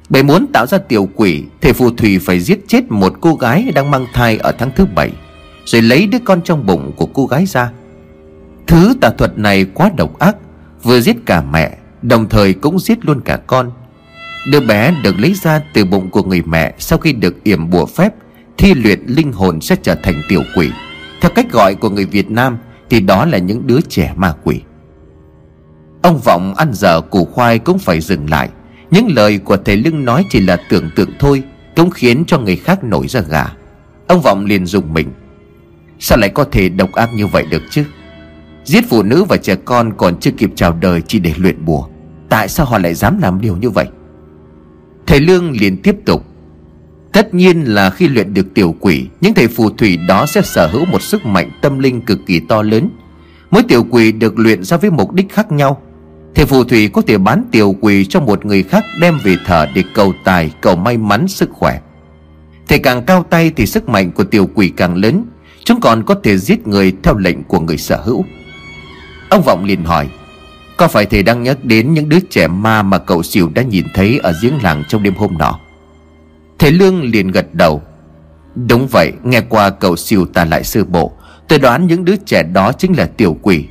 [0.09, 3.73] bởi muốn tạo ra tiểu quỷ, Thầy phù thủy phải giết chết một cô gái
[3.75, 5.11] đang mang thai ở tháng thứ bảy,
[5.65, 7.71] Rồi lấy đứa con trong bụng của cô gái ra.
[8.67, 10.37] Thứ tà thuật này quá độc ác,
[10.83, 13.71] Vừa giết cả mẹ, Đồng thời cũng giết luôn cả con.
[14.51, 17.87] Đứa bé được lấy ra từ bụng của người mẹ Sau khi được yểm bùa
[17.87, 18.15] phép,
[18.59, 20.71] Thi luyện linh hồn sẽ trở thành tiểu quỷ.
[21.21, 22.59] Theo cách gọi của người Việt Nam
[22.91, 24.61] Thì đó là những đứa trẻ ma quỷ.
[26.03, 28.49] Ông Vọng ăn dở củ khoai cũng phải dừng lại
[28.91, 31.43] những lời của thầy Lưng nói chỉ là tưởng tượng thôi,
[31.77, 33.47] Cũng khiến cho người khác nổi ra gà.
[34.07, 35.09] Ông Vọng liền dùng mình.
[35.99, 37.85] Sao lại có thể độc ác như vậy được chứ?
[38.65, 41.87] Giết phụ nữ và trẻ con còn chưa kịp chào đời chỉ để luyện bùa.
[42.29, 43.87] Tại sao họ lại dám làm điều như vậy?
[45.07, 46.25] Thầy Lương liền tiếp tục.
[47.13, 50.67] Tất nhiên là khi luyện được tiểu quỷ, Những thầy phù thủy đó sẽ sở
[50.67, 52.91] hữu một sức mạnh tâm linh cực kỳ to lớn.
[53.51, 55.83] Mỗi tiểu quỷ được luyện ra với mục đích khác nhau
[56.39, 59.67] thì phù thủy có thể bán tiểu quỷ cho một người khác đem về thờ
[59.75, 61.81] để cầu tài, cầu may mắn, sức khỏe.
[62.69, 65.25] Thầy càng cao tay thì sức mạnh của tiểu quỷ càng lớn,
[65.65, 68.25] chúng còn có thể giết người theo lệnh của người sở hữu.
[69.29, 70.09] Ông Vọng liền hỏi,
[70.77, 73.85] có phải thầy đang nhắc đến những đứa trẻ ma mà cậu xỉu đã nhìn
[73.95, 75.59] thấy ở giếng làng trong đêm hôm nọ?
[76.59, 77.83] Thầy Lương liền gật đầu.
[78.55, 81.13] Đúng vậy, nghe qua cậu xỉu ta lại sơ bộ,
[81.49, 83.65] tôi đoán những đứa trẻ đó chính là tiểu quỷ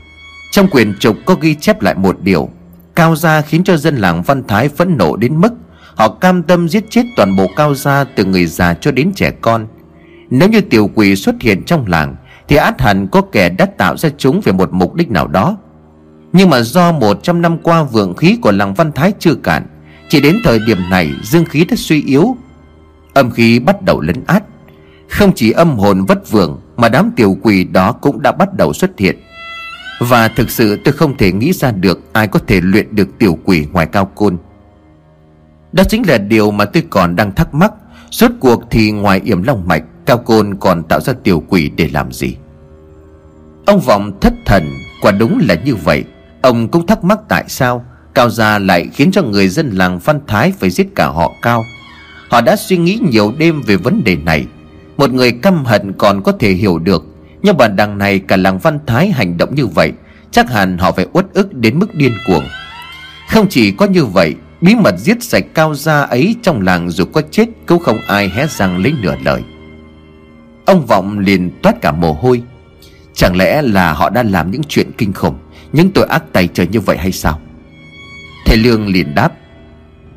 [0.51, 2.49] trong quyền trục có ghi chép lại một điều
[2.97, 5.53] Cao gia khiến cho dân làng Văn Thái phẫn nộ đến mức
[5.95, 9.31] Họ cam tâm giết chết toàn bộ cao gia từ người già cho đến trẻ
[9.41, 9.67] con.
[10.29, 12.15] Nếu như tiểu quỷ xuất hiện trong làng,
[12.47, 15.57] Thì át hẳn có kẻ đã tạo ra chúng về một mục đích nào đó.
[16.33, 19.65] Nhưng mà do một trăm năm qua vượng khí của làng Văn Thái chưa cạn,
[20.09, 22.37] Chỉ đến thời điểm này dương khí đã suy yếu.
[23.13, 24.43] Âm khí bắt đầu lấn át.
[25.09, 28.73] Không chỉ âm hồn vất vưởng, Mà đám tiểu quỷ đó cũng đã bắt đầu
[28.73, 29.17] xuất hiện
[29.99, 33.37] và thực sự tôi không thể nghĩ ra được Ai có thể luyện được tiểu
[33.43, 34.37] quỷ ngoài cao côn.
[35.71, 37.73] Đó chính là điều mà tôi còn đang thắc mắc.
[38.11, 41.89] Suốt cuộc thì ngoài yểm long mạch, Cao côn còn tạo ra tiểu quỷ để
[41.93, 42.35] làm gì?
[43.65, 44.63] Ông Vọng thất thần,
[45.01, 46.03] Quả đúng là như vậy.
[46.41, 50.19] Ông cũng thắc mắc tại sao Cao gia lại khiến cho người dân làng Văn
[50.27, 51.65] Thái Phải giết cả họ Cao.
[52.29, 54.45] Họ đã suy nghĩ nhiều đêm về vấn đề này.
[54.97, 57.05] Một người căm hận còn có thể hiểu được
[57.41, 59.91] nhưng mà đằng này cả làng Văn Thái hành động như vậy,
[60.31, 62.43] Chắc hẳn họ phải uất ức đến mức điên cuồng.
[63.29, 67.05] Không chỉ có như vậy, Bí mật giết sạch cao gia ấy trong làng dù
[67.05, 69.43] có chết Cũng không ai hé răng lấy nửa lời.
[70.65, 72.41] Ông Vọng liền toát cả mồ hôi.
[73.13, 75.37] Chẳng lẽ là họ đã làm những chuyện kinh khủng,
[75.73, 77.39] Những tội ác tay trời như vậy hay sao?
[78.45, 79.31] Thầy Lương liền đáp.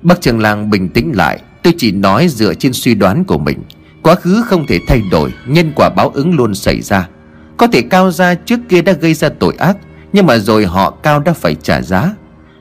[0.03, 3.59] Bác trường làng bình tĩnh lại, Tôi chỉ nói dựa trên suy đoán của mình.
[4.03, 7.09] Quá khứ không thể thay đổi, Nhân quả báo ứng luôn xảy ra.
[7.57, 9.77] Có thể cao gia trước kia đã gây ra tội ác,
[10.13, 12.15] Nhưng mà rồi họ cao đã phải trả giá.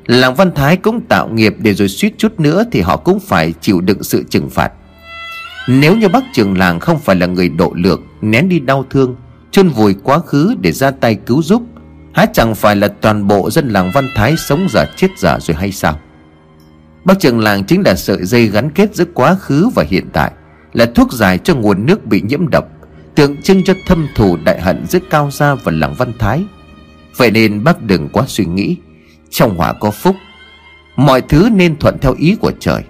[0.05, 3.53] Làng Văn Thái cũng tạo nghiệp Để rồi suýt chút nữa Thì họ cũng phải
[3.61, 4.71] chịu đựng sự trừng phạt.
[5.67, 9.15] Nếu như bác trường làng không phải là người độ lượng, Nén đi đau thương,
[9.51, 11.61] chôn vùi quá khứ để ra tay cứu giúp,
[12.13, 15.55] Há chẳng phải là toàn bộ dân làng Văn Thái Sống giả chết giả rồi
[15.55, 15.99] hay sao?
[17.05, 20.31] Bác trường làng chính là sợi dây gắn kết giữa quá khứ và hiện tại.
[20.73, 22.65] Là thuốc giải cho nguồn nước bị nhiễm độc,
[23.15, 26.43] Tượng trưng cho thâm thù đại hận giữa Cao Gia và làng Văn Thái.
[27.17, 28.75] Vậy nên bác đừng quá suy nghĩ,
[29.29, 30.15] Trong hỏa có phúc,
[30.95, 32.83] Mọi thứ nên thuận theo ý của trời.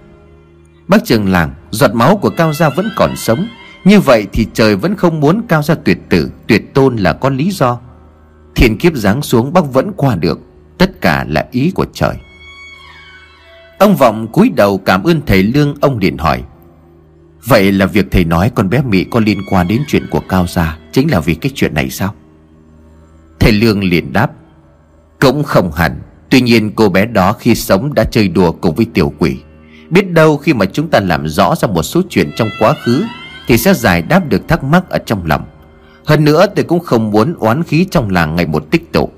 [0.88, 3.46] Bác trường làng, Giọt máu của Cao Gia vẫn còn sống,
[3.84, 7.30] Như vậy thì trời vẫn không muốn Cao Gia tuyệt tử, Tuyệt tôn là có
[7.30, 7.78] lý do.
[8.56, 10.40] Thiên kiếp giáng xuống bác vẫn qua được,
[10.78, 12.16] Tất cả là ý của trời.
[13.78, 16.42] Ông Vọng cúi đầu cảm ơn thầy Lương Ông liền hỏi
[17.44, 20.46] Vậy là việc thầy nói con bé Mỹ có liên quan đến chuyện của Cao
[20.46, 22.14] Gia Chính là vì cái chuyện này sao?
[23.40, 24.30] Thầy Lương liền đáp,
[25.20, 26.00] Cũng không hẳn.
[26.30, 29.36] Tuy nhiên cô bé đó khi sống đã chơi đùa cùng với tiểu quỷ.
[29.90, 33.04] Biết đâu khi mà chúng ta làm rõ ra một số chuyện trong quá khứ
[33.46, 35.44] Thì sẽ giải đáp được thắc mắc ở trong lòng.
[36.04, 39.10] Hơn nữa tôi cũng không muốn oán khí trong làng ngày một tích tụ.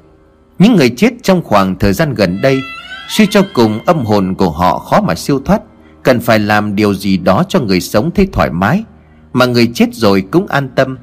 [0.59, 2.63] Những người chết trong khoảng thời gian gần đây,
[3.09, 5.63] Suy cho cùng âm hồn của họ khó mà siêu thoát.
[6.03, 8.85] Cần phải làm điều gì đó cho người sống thấy thoải mái,
[9.33, 10.99] Mà người chết rồi cũng an tâm.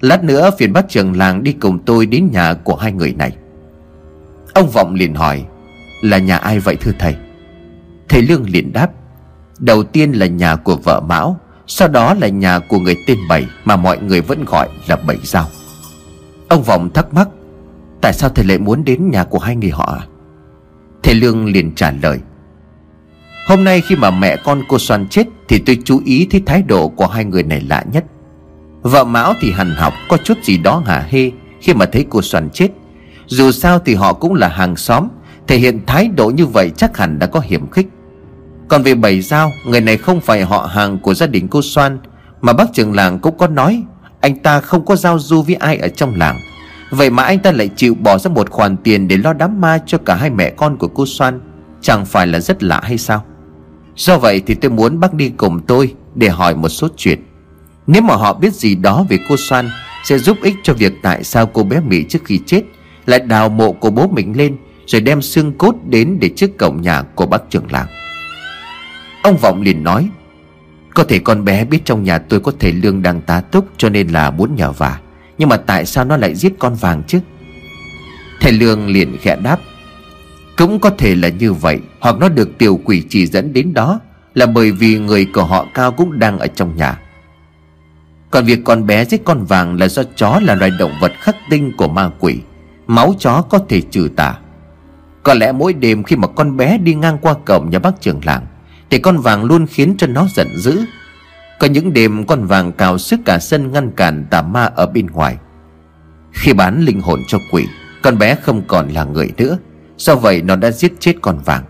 [0.00, 3.36] Lát nữa phiền bác trường làng đi cùng tôi đến nhà của hai người này.
[4.54, 5.44] Ông Vọng liền hỏi,
[6.02, 7.16] Là nhà ai vậy thưa thầy?
[8.08, 8.90] Thầy Lương liền đáp,
[9.58, 13.46] Đầu tiên là nhà của vợ Mão, Sau đó là nhà của người tên Bảy
[13.64, 15.46] Mà mọi người vẫn gọi là Bảy Giao.
[16.48, 17.28] Ông Vọng thắc mắc,
[18.00, 19.98] Tại sao thầy lại muốn đến nhà của hai người họ?
[20.00, 20.06] À
[21.02, 22.20] Thầy Lương liền trả lời
[23.50, 26.62] Hôm nay khi mà mẹ con cô Soan chết Thì tôi chú ý thấy thái
[26.62, 28.04] độ của hai người này lạ nhất.
[28.82, 32.22] Vợ Mão thì hằn học, có chút gì đó hả hê Khi mà thấy cô
[32.22, 32.68] Soan chết.
[33.26, 35.08] Dù sao thì họ cũng là hàng xóm,
[35.46, 37.86] Thể hiện thái độ như vậy chắc hẳn đã có hiểm khích.
[38.68, 41.98] Còn về bảy giao Người này không phải họ hàng của gia đình cô Soan,
[42.40, 43.82] Mà bác trưởng làng cũng có nói,
[44.20, 46.40] Anh ta không có giao du với ai ở trong làng.
[46.90, 49.78] Vậy mà anh ta lại chịu bỏ ra một khoản tiền Để lo đám ma
[49.86, 51.40] cho cả hai mẹ con của cô Soan.
[51.80, 53.24] Chẳng phải là rất lạ hay sao?
[53.96, 57.22] Do vậy thì tôi muốn bác đi cùng tôi Để hỏi một số chuyện.
[57.86, 59.70] Nếu mà họ biết gì đó về cô Soan,
[60.04, 62.62] Sẽ giúp ích cho việc tại sao cô bé Mỹ trước khi chết
[63.06, 66.82] Lại đào mộ của bố mình lên, Rồi đem xương cốt đến để trước cổng
[66.82, 67.86] nhà của bác trưởng làng.
[69.22, 70.08] Ông Vọng liền nói,
[70.94, 73.88] Có thể con bé biết trong nhà tôi có thể lương đang tá túc Cho
[73.88, 75.00] nên là muốn nhờ vả,
[75.38, 77.20] nhưng mà tại sao nó lại giết con vàng chứ?
[78.40, 79.60] Thầy Lương liền khẽ đáp
[80.60, 84.00] cũng có thể là như vậy, Hoặc nó được tiểu quỷ chỉ dẫn đến đó,
[84.34, 87.00] Là bởi vì người của họ cao cũng đang ở trong nhà.
[88.30, 91.36] Còn việc con bé giết con vàng là do chó là loài động vật khắc
[91.50, 92.38] tinh của ma quỷ.
[92.86, 94.38] Máu chó có thể trừ tà.
[95.22, 98.20] Có lẽ mỗi đêm khi mà con bé đi ngang qua cổng nhà bác trưởng
[98.24, 98.46] làng,
[98.90, 100.80] Thì con vàng luôn khiến cho nó giận dữ.
[101.60, 105.06] Có những đêm, con vàng cào sức cả sân ngăn cản tà ma ở bên
[105.06, 105.36] ngoài.
[106.32, 107.66] Khi bán linh hồn cho quỷ,
[108.02, 109.58] Con bé không còn là người nữa.
[110.00, 111.64] Do vậy nó đã giết chết con vàng?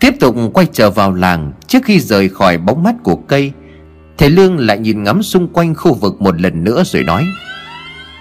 [0.00, 3.52] Tiếp tục quay trở vào làng, Trước khi rời khỏi bóng mắt của cây,
[4.18, 7.26] Thầy Lương lại nhìn ngắm xung quanh khu vực một lần nữa rồi nói,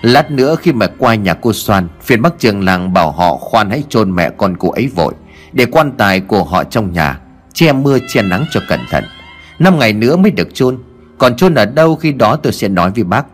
[0.01, 3.69] Lát nữa khi mà qua nhà cô Soan, Phiền bắc trường làng bảo họ khoan
[3.69, 5.13] hãy chôn mẹ con cô ấy vội,
[5.53, 7.19] Để quan tài của họ trong nhà,
[7.53, 9.03] Che mưa che nắng cho cẩn thận.
[9.59, 10.77] Năm ngày nữa mới được chôn,
[11.17, 13.25] Còn chôn ở đâu khi đó tôi sẽ nói với bác.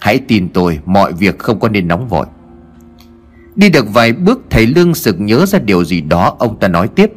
[0.00, 2.26] Hãy tin tôi, mọi việc không có nên nóng vội.
[3.56, 6.88] Đi được vài bước thầy Lương sực nhớ ra điều gì đó, Ông ta nói
[6.88, 7.10] tiếp.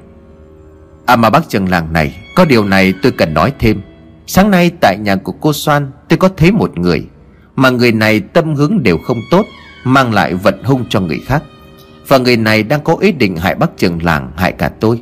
[1.05, 3.81] À mà bác trường làng này, Có điều này tôi cần nói thêm.
[4.27, 7.05] Sáng nay tại nhà của cô Soan, Tôi có thấy một người.
[7.55, 9.45] Mà người này tâm hướng đều không tốt,
[9.83, 11.43] Mang lại vận hung cho người khác.
[12.07, 15.01] Và người này đang có ý định hại bác trường làng, Hại cả tôi.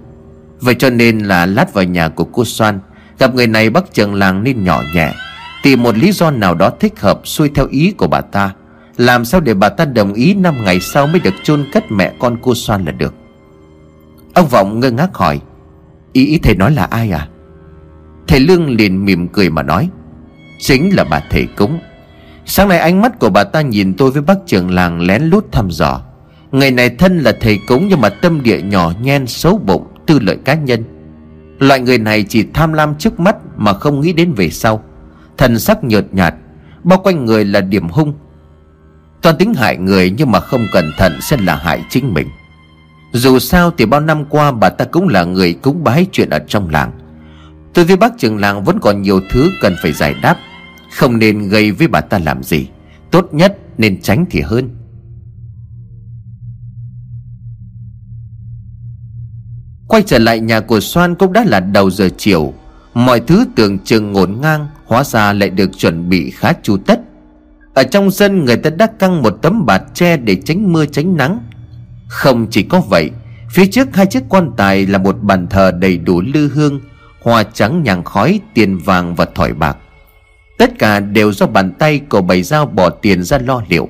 [0.60, 2.80] Vậy cho nên là lát vào nhà của cô Soan,
[3.20, 5.14] Gặp người này bác trường làng nên nhỏ nhẹ,
[5.64, 8.54] Tìm một lý do nào đó thích hợp xuôi theo ý của bà ta.
[8.98, 12.14] Làm sao để bà ta đồng ý năm ngày sau mới được chôn cất mẹ
[12.20, 13.14] con cô Soan là được?
[14.34, 15.42] Ông Vọng ngơ ngác hỏi
[16.14, 17.28] Ý, ý thầy nói là ai à?
[18.28, 19.90] Thầy Lương liền mỉm cười mà nói
[20.60, 21.80] Chính là bà thầy cúng.
[22.46, 25.52] Sáng nay ánh mắt của bà ta nhìn tôi với bác trưởng làng lén lút
[25.52, 26.02] thăm dò.
[26.52, 30.20] Người này thân là thầy cúng nhưng mà tâm địa nhỏ nhen xấu bụng Tư
[30.20, 30.84] lợi cá nhân.
[31.60, 34.84] Loại người này chỉ tham lam trước mắt Mà không nghĩ đến về sau.
[35.38, 36.36] Thần sắc nhợt nhạt
[36.84, 38.14] Bao quanh người là điểm hung
[39.22, 42.28] Toàn tính hại người nhưng mà không cẩn thận sẽ là hại chính mình.
[43.12, 46.40] Dù sao thì bao năm qua bà ta cũng là người cúng bái chuyện ở
[46.48, 46.92] trong làng.
[47.74, 50.38] Tôi với bác trường làng vẫn còn nhiều thứ cần phải giải đáp.
[50.96, 52.68] Không nên gây với bà ta làm gì.
[53.12, 54.70] Tốt nhất nên tránh thì hơn.
[59.88, 62.54] Quay trở lại nhà của Soan cũng đã là đầu giờ chiều.
[62.94, 67.00] Mọi thứ tưởng chừng ngổn ngang, Hóa ra lại được chuẩn bị khá chu tất.
[67.78, 71.18] Ở trong sân người ta đã căng một tấm bạt tre để tránh mưa tránh
[71.18, 71.40] nắng.
[72.08, 73.12] Không chỉ có vậy
[73.50, 76.82] Phía trước hai chiếc quan tài là một bàn thờ đầy đủ lư hương
[77.22, 79.78] Hoa trắng nhàng khói, tiền vàng và thỏi bạc.
[80.58, 83.90] Tất cả đều do bàn tay của bầy dao bỏ tiền ra lo liệu.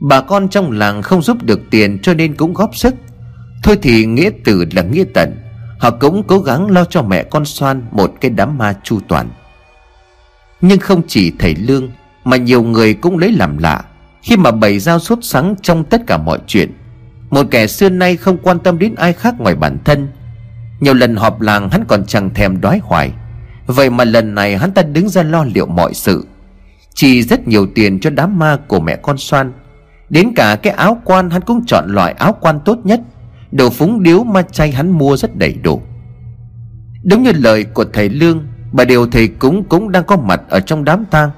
[0.00, 2.94] Bà con trong làng không giúp được tiền cho nên cũng góp sức.
[3.62, 5.36] Thôi thì nghĩa tử là nghĩa tận
[5.78, 9.30] Họ cũng cố gắng lo cho mẹ con Soan một cái đám ma chu toàn.
[10.60, 11.88] Nhưng không chỉ thầy Lương
[12.24, 13.84] mà nhiều người cũng lấy làm lạ.
[14.22, 16.72] Khi mà bày giao sốt sáng trong tất cả mọi chuyện,
[17.30, 20.08] Một kẻ xưa nay không quan tâm đến ai khác ngoài bản thân.
[20.80, 23.12] Nhiều lần họp làng hắn còn chẳng thèm đói hoài.
[23.66, 26.26] Vậy mà lần này hắn ta đứng ra lo liệu mọi sự,
[26.94, 29.52] Chỉ rất nhiều tiền cho đám ma của mẹ con Soan.
[30.08, 33.00] Đến cả cái áo quan hắn cũng chọn loại áo quan tốt nhất,
[33.52, 35.82] Đồ phúng điếu ma chay hắn mua rất đầy đủ.
[37.04, 40.60] Đúng như lời của thầy Lương, Bà điều thầy cúng cũng đang có mặt ở
[40.60, 41.30] trong đám tang.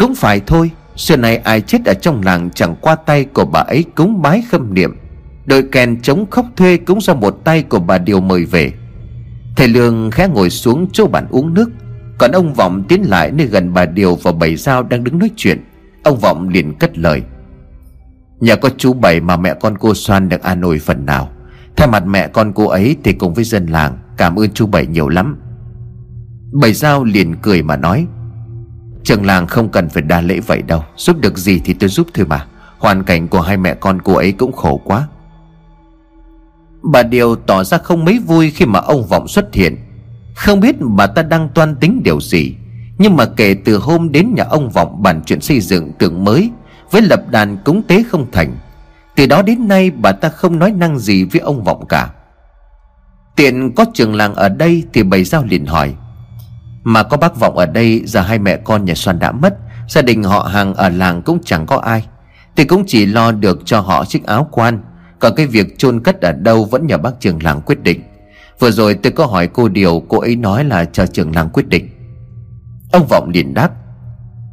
[0.00, 3.60] Cũng phải thôi, Xưa nay ai chết ở trong làng chẳng qua tay của bà
[3.60, 4.96] ấy cúng bái khâm niệm.
[5.46, 8.72] Đội kèn chống khóc thuê cũng do một tay của bà Điều mời về.
[9.56, 11.70] Thầy Lương khẽ ngồi xuống chỗ bàn uống nước.
[12.18, 15.30] Còn ông Vọng tiến lại nơi gần bà Điều và bảy dao đang đứng nói
[15.36, 15.64] chuyện.
[16.04, 17.22] Ông Vọng liền cất lời.
[18.40, 21.28] Nhờ có chú Bảy mà mẹ con cô Soan được an ủi phần nào.
[21.76, 24.86] Thay mặt mẹ con cô ấy thì cùng với dân làng, Cảm ơn chú Bảy
[24.86, 25.40] nhiều lắm.
[26.60, 28.06] Bảy dao liền cười mà nói.
[29.04, 30.84] Trường làng không cần phải đa lễ vậy đâu.
[30.96, 32.46] Giúp được gì thì tôi giúp thôi mà.
[32.78, 35.08] Hoàn cảnh của hai mẹ con cô ấy cũng khổ quá.
[36.82, 39.76] Bà Điều tỏ ra không mấy vui khi mà ông Vọng xuất hiện.
[40.34, 42.54] Không biết bà ta đang toan tính điều gì,
[42.98, 46.50] Nhưng mà kể từ hôm đến nhà ông Vọng bàn chuyện xây dựng tượng mới
[46.90, 48.56] với lập đàn cúng tế không thành,
[49.16, 52.10] Từ đó đến nay bà ta không nói năng gì với ông Vọng cả.
[53.36, 55.94] Tiện có trường làng ở đây Thì bày giao liền hỏi
[56.84, 59.56] mà có bác Vọng ở đây, Giờ hai mẹ con nhà Soan đã mất,
[59.88, 62.06] Gia đình họ hàng ở làng cũng chẳng có ai.
[62.56, 64.82] Thì cũng chỉ lo được cho họ chiếc áo quan,
[65.18, 68.02] Còn cái việc chôn cất ở đâu Vẫn nhờ bác trường làng quyết định.
[68.58, 71.68] Vừa rồi tôi có hỏi cô Điều Cô ấy nói là chờ trường làng quyết
[71.68, 71.88] định.
[72.92, 73.70] Ông Vọng liền đáp,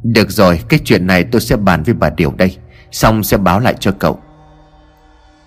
[0.02, 2.56] được rồi, cái chuyện này tôi sẽ bàn với bà Điều đây,
[2.90, 4.18] Xong sẽ báo lại cho cậu.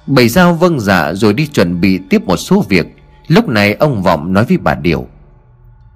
[0.07, 2.87] Bảy giao vâng dạ rồi đi chuẩn bị tiếp một số việc.
[3.27, 5.07] Lúc này ông Vọng nói với bà Điều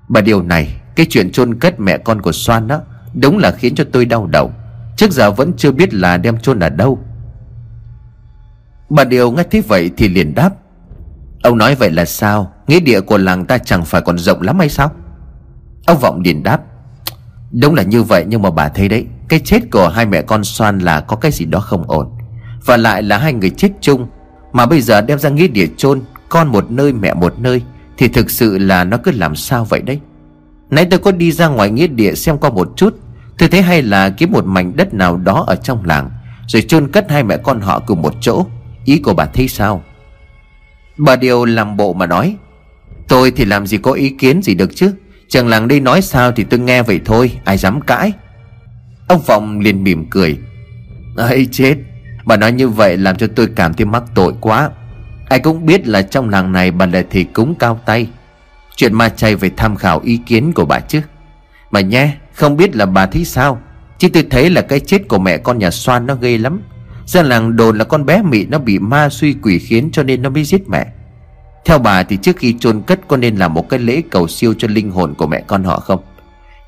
[0.07, 2.81] Bà Điều này, Cái chuyện chôn cất mẹ con của Soan đó
[3.13, 4.51] Đúng là khiến cho tôi đau đầu.
[4.97, 6.99] Trước giờ vẫn chưa biết là đem chôn ở đâu.
[8.89, 10.49] Bà Điều nghe thấy vậy thì liền đáp,
[11.43, 12.51] Ông nói vậy là sao?
[12.67, 14.91] Nghĩa địa của làng ta chẳng phải còn rộng lắm hay sao?
[15.85, 16.61] Ông Vọng liền đáp,
[17.51, 20.43] Đúng là như vậy nhưng mà bà thấy đấy, Cái chết của hai mẹ con
[20.43, 22.09] Soan là có cái gì đó không ổn.
[22.65, 24.07] Và lại là hai người chết chung,
[24.53, 27.61] Mà bây giờ đem ra nghĩa địa chôn, Con một nơi, mẹ một nơi
[27.97, 29.99] thì thực sự là nó cứ làm sao vậy đấy?
[30.69, 32.95] Nãy tôi có đi ra ngoài nghĩa địa xem qua một chút,
[33.37, 36.09] Tôi thấy hay là kiếm một mảnh đất nào đó ở trong làng,
[36.47, 38.45] Rồi chôn cất hai mẹ con họ cùng một chỗ.
[38.85, 39.83] Ý của bà thấy sao?
[40.97, 42.35] Bà Điều làm bộ mà nói,
[43.07, 44.91] Tôi thì làm gì có ý kiến gì được chứ?
[45.27, 48.11] Chẳng làng đây nói sao thì tôi nghe vậy thôi, Ai dám cãi.
[49.07, 50.37] Ông Phong liền mỉm cười
[51.17, 51.75] ấy chết,
[52.25, 54.69] Bà nói như vậy làm cho tôi cảm thấy mắc tội quá.
[55.29, 58.07] Ai cũng biết là trong làng này bà là thầy cúng cao tay.
[58.75, 61.01] Chuyện ma chay phải tham khảo ý kiến của bà chứ.
[61.71, 63.61] Mà nhé, Không biết là bà thấy sao.
[63.97, 66.61] Chứ tôi thấy là cái chết của mẹ con nhà Soan nó ghê lắm.
[67.05, 70.21] Dân làng đồn là con bé Mị nó bị ma suy quỷ khiến cho nên
[70.21, 70.87] nó mới giết mẹ.
[71.65, 74.53] Theo bà thì trước khi chôn cất có nên làm một cái lễ cầu siêu
[74.57, 75.99] cho linh hồn của mẹ con họ không?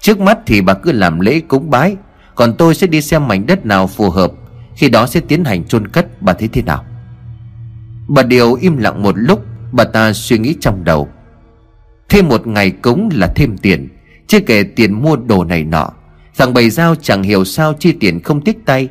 [0.02, 1.96] Trước mắt thì bà cứ làm lễ cúng bái.
[2.36, 4.32] Còn tôi sẽ đi xem mảnh đất nào phù hợp.
[4.76, 6.86] Khi đó sẽ tiến hành chôn cất, Bà thấy thế nào?
[8.08, 11.08] Bà Điều im lặng một lúc, Bà ta suy nghĩ trong đầu.
[12.10, 13.90] Thêm một ngày cúng là thêm tiền,
[14.28, 15.90] Chưa kể tiền mua đồ này nọ.
[16.38, 18.90] Thằng bầy giao chẳng hiểu sao chi tiền không tiếc tay.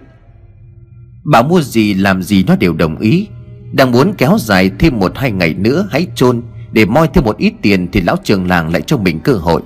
[1.24, 3.28] Bà mua gì làm gì nó đều đồng ý.
[3.72, 6.42] Đang muốn kéo dài thêm một hai ngày nữa hãy chôn,
[6.72, 9.62] Để moi thêm một ít tiền Thì lão trường làng lại cho mình cơ hội.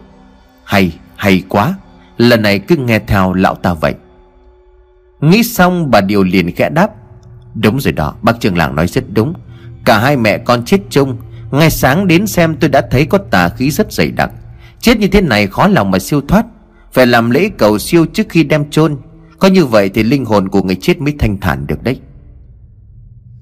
[0.64, 1.74] Hay hay quá,
[2.16, 3.94] Lần này cứ nghe theo lão ta vậy.
[5.20, 6.90] Nghĩ xong bà Điều liền khẽ đáp.
[7.55, 9.34] Đúng rồi đó, bác trường làng nói rất đúng.
[9.84, 11.16] Cả hai mẹ con chết chung,
[11.51, 14.30] Ngày sáng đến xem tôi đã thấy có tà khí rất dày đặc.
[14.80, 16.46] Chết như thế này khó lòng mà siêu thoát,
[16.92, 18.96] Phải làm lễ cầu siêu trước khi đem chôn.
[19.38, 22.01] Có như vậy thì linh hồn của người chết mới thanh thản được đấy.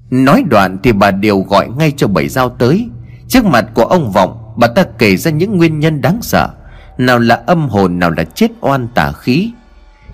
[0.09, 2.89] Nói đoạn thì bà Điều gọi ngay cho bảy dao tới.
[3.27, 6.49] Trước mặt của ông Vọng, Bà ta kể ra những nguyên nhân đáng sợ.
[6.97, 9.51] Nào là âm hồn, nào là chết oan tà khí.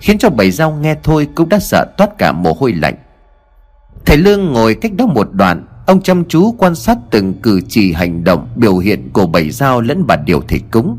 [0.00, 2.94] Khiến cho bảy dao nghe thôi cũng đã sợ toát cả mồ hôi lạnh.
[4.06, 7.92] Thầy Lương ngồi cách đó một đoạn, Ông chăm chú quan sát từng cử chỉ
[7.92, 10.98] hành động, Biểu hiện của bảy dao lẫn bà Điều thầy cúng.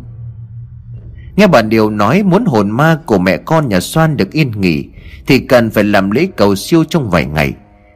[1.36, 4.86] Nghe bà Điều nói muốn hồn ma của mẹ con nhà Soan được yên nghỉ,
[5.28, 7.53] Thì cần phải làm lễ cầu siêu trong vài ngày.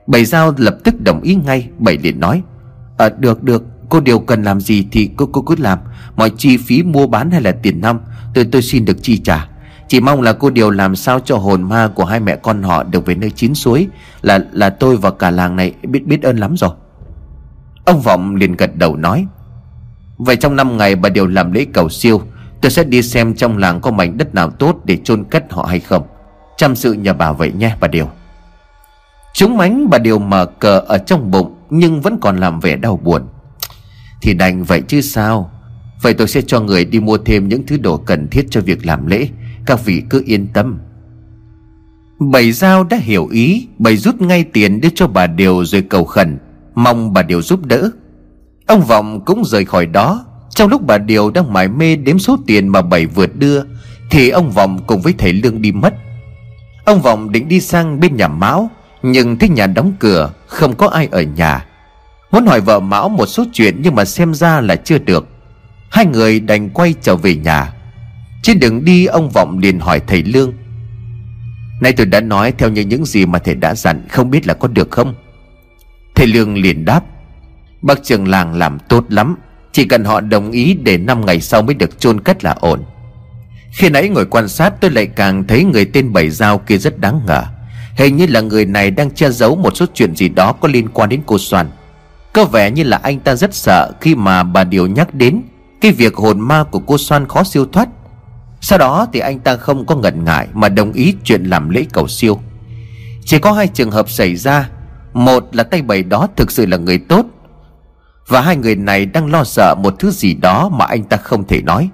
[0.07, 2.41] Bảy Giao lập tức đồng ý ngay, Bảy liền nói
[2.97, 5.79] À được được Cô Điều cần làm gì thì cô cô cứ làm.
[6.15, 7.99] Mọi chi phí mua bán hay là tiền năm
[8.33, 9.47] Tôi tôi xin được chi trả.
[9.91, 12.83] Chỉ mong là cô Điều làm sao cho hồn ma của hai mẹ con họ
[12.83, 13.87] được về nơi chín suối,
[14.21, 16.69] Là là tôi và cả làng này biết biết ơn lắm rồi.
[17.85, 19.25] Ông Vọng liền gật đầu nói,
[20.17, 22.21] Vậy trong năm ngày bà Điều làm lễ cầu siêu,
[22.61, 25.63] Tôi sẽ đi xem trong làng có mảnh đất nào tốt để chôn cất họ
[25.63, 26.07] hay không.
[26.57, 28.09] Chăm sự nhà bà vậy nhé, bà Điều.
[29.33, 32.99] Chúng mánh bà Điều mở cờ ở trong bụng, Nhưng vẫn còn làm vẻ đau
[33.03, 33.21] buồn.
[34.21, 35.51] Thì đành vậy chứ sao?
[36.01, 38.85] Vậy tôi sẽ cho người đi mua thêm những thứ đồ cần thiết cho việc
[38.85, 39.27] làm lễ.
[39.65, 40.79] Các vị cứ yên tâm.
[42.19, 46.05] Bảy Giao đã hiểu ý Bảy rút ngay tiền đưa cho bà Điều rồi cầu
[46.05, 46.37] khẩn.
[46.75, 47.89] Mong bà Điều giúp đỡ.
[48.67, 50.25] Ông Vọng cũng rời khỏi đó.
[50.49, 53.61] Trong lúc bà Điều đang mải mê đếm số tiền mà bảy vượt đưa,
[54.11, 55.93] Thì ông Vọng cùng với thầy Lương đi mất.
[56.85, 58.69] Ông Vọng định đi sang bên nhà Mão,
[59.03, 61.65] Nhưng thấy nhà đóng cửa, Không có ai ở nhà.
[62.31, 65.27] Muốn hỏi vợ Mão một số chuyện Nhưng mà xem ra là chưa được.
[65.89, 67.73] Hai người đành quay trở về nhà.
[68.43, 70.53] Trên đường đi, ông Vọng liền hỏi thầy Lương.
[71.81, 74.53] Nay tôi đã nói theo như những gì mà thầy đã dặn, Không biết là
[74.53, 75.15] có được không?
[76.15, 77.03] Thầy Lương liền đáp,
[77.81, 79.35] Bác trường làng làm tốt lắm,
[79.71, 82.83] chỉ cần họ đồng ý để 5 ngày sau mới được chôn cất là ổn.
[83.71, 86.99] Khi nãy ngồi quan sát, tôi lại càng thấy người tên Bảy Giao kia rất
[86.99, 87.43] đáng ngờ.
[87.95, 90.87] Hình như là người này đang che giấu một số chuyện gì đó có liên
[90.93, 91.69] quan đến cô Soan
[92.33, 95.41] Có vẻ như là anh ta rất sợ khi mà bà Điều nhắc đến
[95.81, 97.89] Cái việc hồn ma của cô Soan khó siêu thoát.
[98.61, 101.85] Sau đó thì anh ta không có ngần ngại mà đồng ý chuyện làm lễ
[101.93, 102.39] cầu siêu.
[103.25, 104.69] Chỉ có hai trường hợp xảy ra.
[105.13, 107.25] Một là tay bầy đó thực sự là người tốt
[108.27, 111.47] và hai người này đang lo sợ một thứ gì đó mà anh ta không
[111.47, 111.89] thể nói.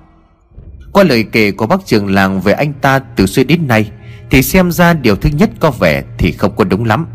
[0.92, 3.92] Qua lời kể của bác trường làng về anh ta từ xưa đến nay
[4.30, 7.08] Thì xem ra điều thứ nhất có vẻ thì không có đúng lắm.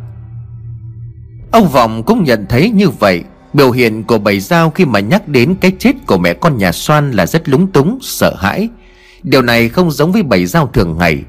[1.52, 3.24] Ông Vọng cũng nhận thấy như vậy.
[3.52, 6.72] Biểu hiện của bảy dao khi mà nhắc đến cái chết của mẹ con nhà
[6.72, 8.68] Soan là rất lúng túng, sợ hãi.
[9.22, 11.22] Điều này không giống với bảy dao thường ngày.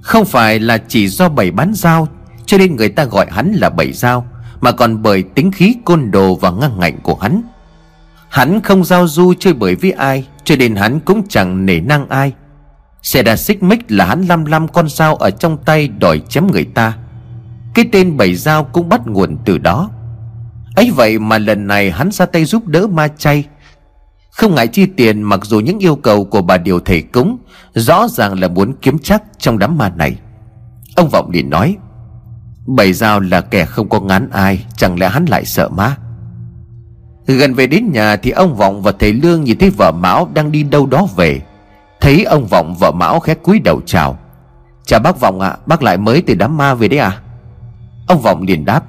[0.00, 2.08] Không phải là chỉ do bảy bán dao
[2.46, 4.26] Cho nên người ta gọi hắn là bảy dao
[4.60, 7.42] mà còn bởi tính khí, côn đồ và ngang ngạnh của hắn.
[8.28, 12.08] Hắn không giao du chơi bời với ai, Cho nên hắn cũng chẳng nể năng
[12.08, 12.32] ai.
[13.02, 16.46] Xe đà xích mích là hắn lăm lăm con dao ở trong tay đòi chém
[16.52, 16.96] người ta.
[17.74, 19.90] Cái tên bảy dao cũng bắt nguồn từ đó.
[20.76, 23.44] Ấy vậy mà lần này hắn ra tay giúp đỡ ma chay.
[24.36, 27.38] Không ngại chi tiền mặc dù những yêu cầu của bà điều thầy cúng
[27.74, 30.16] Rõ ràng là muốn kiếm chắc trong đám ma này.
[30.96, 31.76] Ông Vọng liền nói
[32.66, 35.96] Bảy dao là kẻ không có ngán ai Chẳng lẽ hắn lại sợ má
[37.26, 40.52] Gần về đến nhà thì ông Vọng và thầy Lương nhìn thấy vợ Mão đang
[40.52, 41.40] đi đâu đó về.
[42.00, 44.18] Thấy ông Vọng vợ Mão khẽ cúi đầu chào.
[44.84, 47.20] Chào bác Vọng ạ à, Bác lại mới từ đám ma về đấy à?
[48.06, 48.84] Ông Vọng liền đáp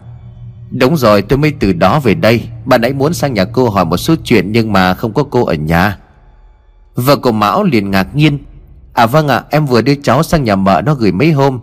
[0.72, 2.49] Đúng rồi tôi mới từ đó về đây.
[2.65, 5.45] Bạn ấy muốn sang nhà cô hỏi một số chuyện Nhưng mà không có cô
[5.45, 5.97] ở nhà.
[6.95, 8.38] Vợ của Mão liền ngạc nhiên.
[8.93, 11.59] À vâng ạ à, em vừa đưa cháu sang nhà mợ nó gửi mấy hôm.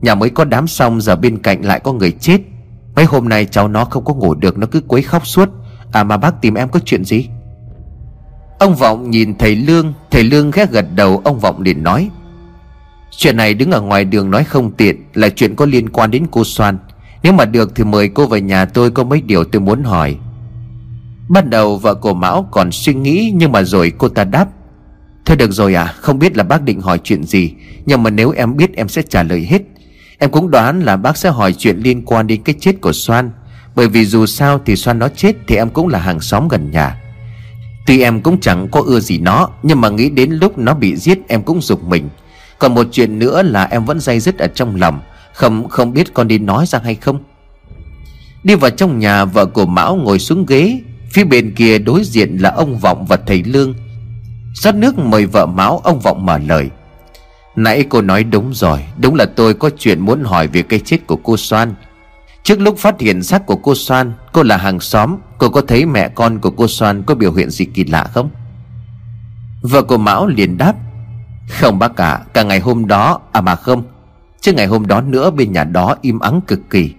[0.00, 2.40] Nhà mới có đám xong giờ bên cạnh lại có người chết.
[2.94, 5.48] Mấy hôm nay cháu nó không có ngủ được Nó cứ quấy khóc suốt.
[5.92, 7.28] À mà bác tìm em có chuyện gì?
[8.58, 12.10] Ông Vọng nhìn thầy Lương Thầy Lương ghé gật đầu Ông Vọng liền nói.
[13.10, 16.26] Chuyện này đứng ở ngoài đường nói không tiện Là chuyện có liên quan đến
[16.30, 16.78] cô Soan.
[17.22, 20.16] Nếu mà được thì mời cô về nhà tôi Có mấy điều tôi muốn hỏi.
[21.28, 24.48] Ban đầu vợ của Mão còn suy nghĩ, Nhưng mà rồi cô ta đáp.
[25.24, 27.54] Thôi được rồi à Không biết là bác định hỏi chuyện gì,
[27.86, 29.62] Nhưng mà nếu em biết em sẽ trả lời hết.
[30.18, 33.30] Em cũng đoán là bác sẽ hỏi chuyện liên quan đến cái chết của Soan,
[33.74, 36.70] Bởi vì dù sao thì Soan nó chết Thì em cũng là hàng xóm gần
[36.70, 37.02] nhà.
[37.86, 40.96] Tuy em cũng chẳng có ưa gì nó, Nhưng mà nghĩ đến lúc nó bị
[40.96, 42.08] giết em cũng dục mình.
[42.58, 45.00] Còn một chuyện nữa là em vẫn dây dứt ở trong lòng
[45.36, 47.18] không không biết con đi nói ra hay không.
[48.44, 50.80] Đi vào trong nhà, vợ của Mão ngồi xuống ghế.
[51.10, 53.74] Phía bên kia đối diện là ông Vọng và thầy Lương.
[54.54, 56.70] Rót nước mời vợ Mão, ông Vọng mở lời.
[57.56, 61.06] Nãy cô nói đúng rồi, Đúng là tôi có chuyện muốn hỏi về cái chết
[61.06, 61.74] của cô Soan.
[62.42, 65.86] Trước lúc phát hiện xác của cô Soan, Cô là hàng xóm, Cô có thấy
[65.86, 68.30] mẹ con của cô Soan có biểu hiện gì kỳ lạ không?
[69.62, 70.74] Vợ của Mão liền đáp.
[71.48, 73.82] Không bác cả Cả ngày hôm đó À mà không
[74.46, 76.90] Chứ ngày hôm đó nữa bên nhà đó im ắng cực kỳ.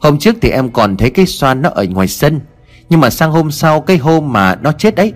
[0.00, 2.40] Hôm trước thì em còn thấy cái xoan nó ở ngoài sân,
[2.88, 5.12] Nhưng mà sang hôm sau cái hôm mà nó chết ấy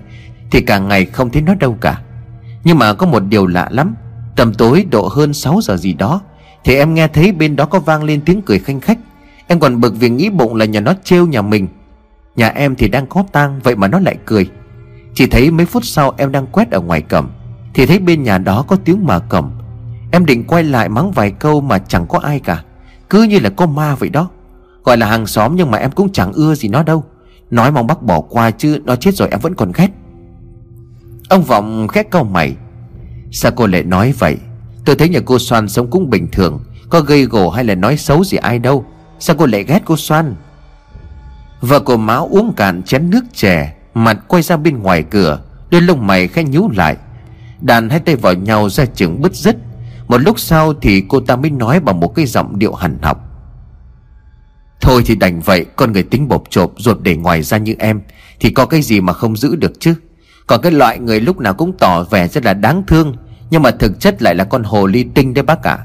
[0.50, 2.00] Thì cả ngày không thấy nó đâu cả.
[2.64, 3.94] Nhưng mà có một điều lạ lắm,
[4.36, 6.20] Tầm tối độ hơn 6 giờ gì đó,
[6.64, 8.98] Thì em nghe thấy bên đó có vang lên tiếng cười khanh khách.
[9.46, 11.68] Em còn bực vì nghĩ bụng là nhà nó trêu nhà mình.
[12.36, 14.50] Nhà em thì đang có tang, Vậy mà nó lại cười.
[15.14, 17.28] Chỉ thấy mấy phút sau em đang quét ở ngoài cổng,
[17.74, 19.50] Thì thấy bên nhà đó có tiếng mở cổng.
[20.16, 22.62] Em định quay lại mắng vài câu mà chẳng có ai cả.
[23.10, 24.30] Cứ như là có ma vậy đó.
[24.84, 27.04] Gọi là hàng xóm nhưng mà em cũng chẳng ưa gì nó đâu.
[27.50, 29.88] Nói mong bác bỏ qua chứ, Nó chết rồi em vẫn còn ghét.
[31.28, 32.56] Ông Vọng khét câu mày.
[33.32, 34.36] Sao cô lại nói vậy?
[34.84, 36.60] Tôi thấy nhà cô Soan sống cũng bình thường.
[36.90, 38.84] Có gây gổ hay là nói xấu gì ai đâu.
[39.18, 40.34] Sao cô lại ghét cô Soan?
[41.60, 45.40] Vợ của Mão uống cạn chén nước chè, Mặt quay ra bên ngoài cửa,
[45.70, 46.96] Đôi lông mày khẽ nhíu lại.
[47.60, 49.56] Đàn hai tay vào nhau ra chừng bứt rứt.
[50.08, 53.26] Một lúc sau thì cô ta mới nói bằng một cái giọng điệu hằn học.
[54.80, 58.00] Thôi thì đành vậy, Con người tính bộp chộp, ruột để ngoài ra như em,
[58.40, 59.94] Thì có cái gì mà không giữ được chứ?
[60.46, 63.16] Còn cái loại người lúc nào cũng tỏ vẻ rất là đáng thương,
[63.50, 65.78] Nhưng mà thực chất lại là con hồ ly tinh đấy bác ạ.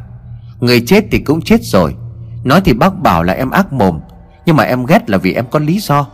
[0.60, 1.96] Người chết thì cũng chết rồi.
[2.44, 4.00] Nói thì bác bảo là em ác mồm,
[4.46, 6.08] Nhưng mà em ghét là vì em có lý do.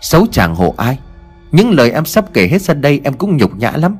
[0.00, 0.98] Xấu chàng hộ ai.
[1.52, 3.96] Những lời em sắp kể hết ra đây em cũng nhục nhã lắm.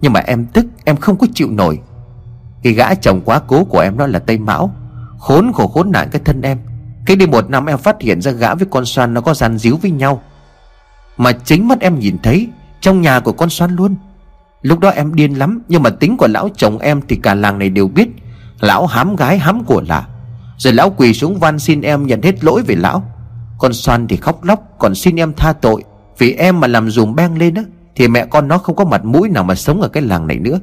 [0.00, 1.78] Nhưng mà em tức, em không có chịu nổi.
[2.62, 4.74] Cái gã chồng quá cố của em đó là Tây Mão,
[5.18, 6.58] Khốn khổ khốn nạn cái thân em.
[7.06, 9.58] Cái đi một năm em phát hiện ra gã với con xoan nó có gian
[9.58, 10.22] díu với nhau.
[11.16, 12.48] Mà chính mắt em nhìn thấy,
[12.80, 13.96] Trong nhà của con xoan luôn.
[14.62, 17.58] Lúc đó em điên lắm, Nhưng mà tính của lão chồng em thì cả làng
[17.58, 18.08] này đều biết.
[18.60, 20.06] Lão hám gái hám của lạ.
[20.58, 23.04] Rồi lão quỳ xuống van xin em nhận hết lỗi về lão.
[23.58, 25.84] Con xoan thì khóc lóc, Còn xin em tha tội.
[26.18, 27.62] Vì em mà làm dùm beng lên á,
[27.96, 30.38] Thì mẹ con nó không có mặt mũi nào mà sống ở cái làng này
[30.38, 30.58] nữa.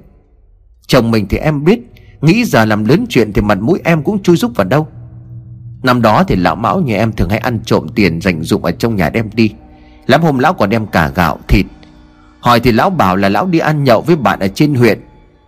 [0.87, 1.79] Chồng mình thì em biết
[2.21, 4.87] Nghĩ giờ làm lớn chuyện thì mặt mũi em cũng chui rúc vào đâu.
[5.83, 8.71] Năm đó thì lão mão nhà em thường hay ăn trộm tiền dành dụng ở
[8.71, 9.53] trong nhà đem đi.
[10.07, 11.65] Lắm hôm lão còn đem cả gạo, thịt.
[12.39, 14.99] Hỏi thì lão bảo là lão đi ăn nhậu với bạn ở trên huyện.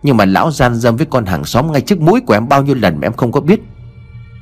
[0.03, 2.63] Nhưng mà lão gian dâm với con hàng xóm ngay trước mũi của em bao
[2.63, 3.59] nhiêu lần mà em không có biết.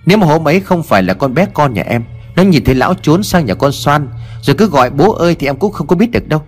[0.05, 2.03] Nếu mà hôm ấy không phải là con bé con nhà em
[2.35, 4.07] Nó nhìn thấy lão trốn sang nhà con Xoan
[4.41, 6.41] Rồi cứ gọi bố ơi thì em cũng không có biết được đâu.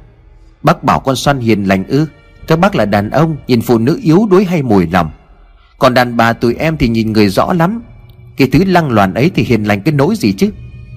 [0.63, 2.05] Bác bảo con Xoan hiền lành ư.
[2.47, 5.11] Các bác là đàn ông Nhìn phụ nữ yếu đuối hay mùi lòng.
[5.81, 7.81] Còn đàn bà tụi em thì nhìn người rõ lắm.
[8.37, 10.51] Cái thứ lăng loàn ấy thì hiền lành cái nỗi gì chứ?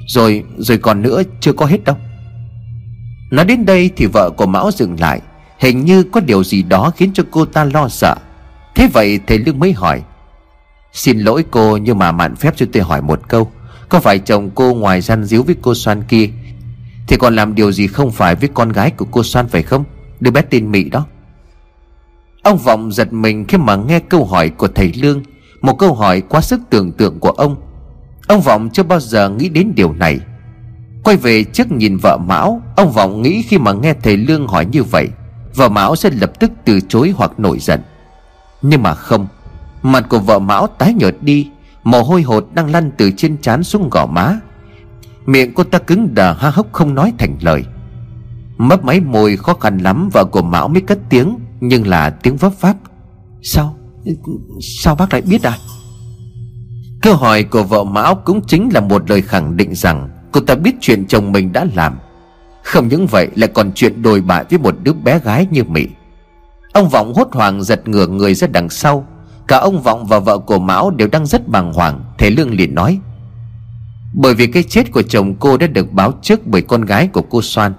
[0.06, 1.96] Rồi rồi còn nữa chưa có hết đâu.
[3.30, 5.20] Nói đến đây thì vợ của Mão dừng lại.
[5.58, 8.16] Hình như có điều gì đó khiến cho cô ta lo sợ.
[8.74, 10.02] Thế vậy thầy Lương mới hỏi,
[10.92, 13.52] Xin lỗi cô, nhưng mà mạn phép cho tôi hỏi một câu.
[13.88, 16.28] Có phải chồng cô ngoài gian díu với cô Soan kia,
[17.06, 19.84] Thì còn làm điều gì không phải với con gái của cô Soan phải không?
[20.20, 21.06] Đứa bé tên Mỹ đó.
[22.44, 25.22] Ông Vọng giật mình khi mà nghe câu hỏi của thầy Lương,
[25.60, 27.56] Một câu hỏi quá sức tưởng tượng của ông.
[28.26, 30.20] Ông Vọng chưa bao giờ nghĩ đến điều này.
[31.04, 34.66] Quay về trước nhìn vợ Mão, Ông Vọng nghĩ khi mà nghe thầy Lương hỏi
[34.66, 35.08] như vậy,
[35.54, 37.80] Vợ Mão sẽ lập tức từ chối hoặc nổi giận.
[38.62, 39.26] Nhưng mà không,
[39.82, 41.48] Mặt của vợ Mão tái nhợt đi,
[41.84, 44.40] Mồ hôi hột đang lăn từ trên trán xuống gò má.
[45.26, 47.64] Miệng cô ta cứng đờ ha hốc không nói thành lời.
[48.56, 51.38] Mấp máy môi khó khăn lắm, Vợ của Mão mới cất tiếng.
[51.68, 52.76] Nhưng là tiếng vấp pháp
[53.42, 53.76] Sao?
[54.60, 55.58] Sao bác lại biết à?
[57.02, 60.54] Câu hỏi của vợ Mão cũng chính là một lời khẳng định rằng Cô ta
[60.54, 61.98] biết chuyện chồng mình đã làm.
[62.62, 65.86] Không những vậy, lại còn chuyện đồi bại với một đứa bé gái như Mỹ
[66.72, 69.06] Ông Vọng hốt hoảng giật ngửa người ra đằng sau.
[69.48, 72.74] Cả ông Vọng và vợ của Mão đều đang rất bàng hoàng thế Lương liền
[72.74, 72.98] nói.
[74.14, 77.22] Bởi vì cái chết của chồng cô đã được báo trước bởi con gái của
[77.22, 77.72] cô Soan.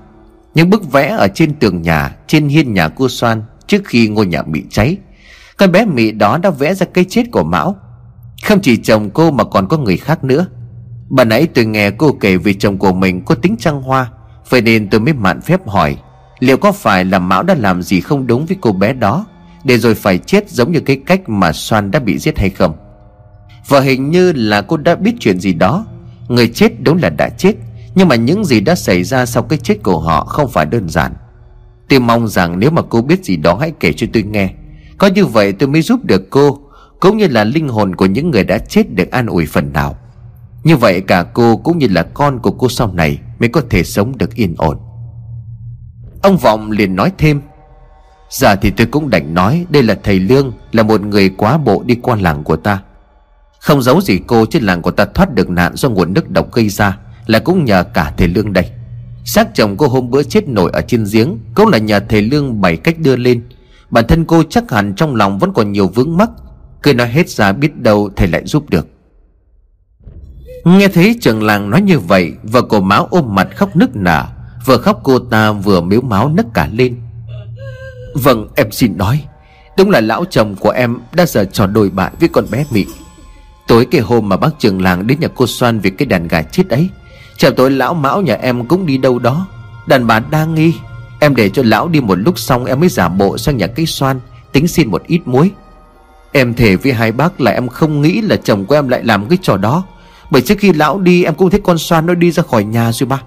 [0.55, 4.25] Những bức vẽ ở trên tường nhà, Trên hiên nhà cô Soan Trước khi ngôi
[4.25, 4.97] nhà bị cháy.
[5.57, 7.75] Con bé Mỹ đó đã vẽ ra cái chết của Mão.
[8.43, 10.45] Không chỉ chồng cô mà còn có người khác nữa.
[11.09, 14.11] Bà nãy tôi nghe cô kể về chồng của mình có tính trăng hoa,
[14.49, 15.97] Vậy nên tôi mới mạn phép hỏi,
[16.39, 19.25] Liệu có phải là Mão đã làm gì không đúng với cô bé đó,
[19.63, 22.75] để rồi phải chết giống như cái cách mà xoan đã bị giết hay không?
[23.67, 25.85] Và hình như là cô đã biết chuyện gì đó.
[26.27, 27.53] Người chết đúng là đã chết,
[27.95, 30.89] Nhưng mà những gì đã xảy ra sau cái chết của họ không phải đơn
[30.89, 31.13] giản.
[31.89, 34.49] Tôi mong rằng nếu mà cô biết gì đó hãy kể cho tôi nghe.
[34.97, 36.59] Có như vậy tôi mới giúp được cô,
[36.99, 39.97] Cũng như là linh hồn của những người đã chết được an ủi phần nào.
[40.63, 43.83] Như vậy cả cô cũng như là con của cô sau này Mới có thể
[43.83, 44.77] sống được yên ổn.
[46.21, 47.41] Ông Vọng liền nói thêm
[48.29, 51.83] Giờ thì tôi cũng đành nói, Đây là thầy Lương, Là một người quá bộ
[51.85, 52.81] đi qua làng của ta.
[53.59, 56.51] Không giấu gì cô chứ làng của ta thoát được nạn Do nguồn nước độc
[56.51, 58.71] gây ra, Là cũng nhờ cả thầy Lương đây.
[59.25, 62.61] Xác chồng cô hôm bữa chết nổi ở trên giếng, Cũng là nhà thầy Lương
[62.61, 63.41] bày cách đưa lên.
[63.89, 66.29] Bản thân cô chắc hẳn trong lòng vẫn còn nhiều vướng mắc,
[66.83, 68.87] Cứ nói hết ra biết đâu thầy lại giúp được.
[70.65, 74.25] Nghe thấy trường làng nói như vậy, Vợ cổ máu ôm mặt khóc nức nở
[74.65, 76.95] Vừa khóc cô ta vừa miếu máu nấc cả lên.
[78.13, 79.23] Vâng em xin nói,
[79.77, 82.85] Đúng là lão chồng của em đã giờ trò đồi bại với con bé Mị.
[83.67, 86.41] Tối cái hôm mà bác trường làng đến nhà cô Soan vì cái đàn gà
[86.41, 86.89] chết ấy
[87.37, 89.47] Chào tối lão mão, nhà em cũng đi đâu đó.
[89.87, 90.73] Đàn bà đang nghi.
[91.19, 93.85] Em để cho lão đi một lúc xong em mới giả bộ sang nhà cây
[93.85, 94.19] xoan,
[94.51, 95.51] Tính xin một ít muối.
[96.31, 99.27] Em thề với hai bác là em không nghĩ là chồng của em lại làm
[99.29, 99.83] cái trò đó.
[100.31, 102.91] Bởi trước khi lão đi, em cũng thấy con xoan nó đi ra khỏi nhà
[102.91, 103.21] rồi ba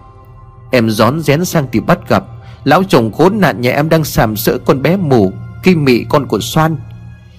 [0.70, 2.24] Em rón rén sang thì bắt gặp,
[2.64, 5.32] Lão chồng khốn nạn nhà em đang sàm sỡ con bé mù
[5.62, 6.76] Khi mị con của xoan.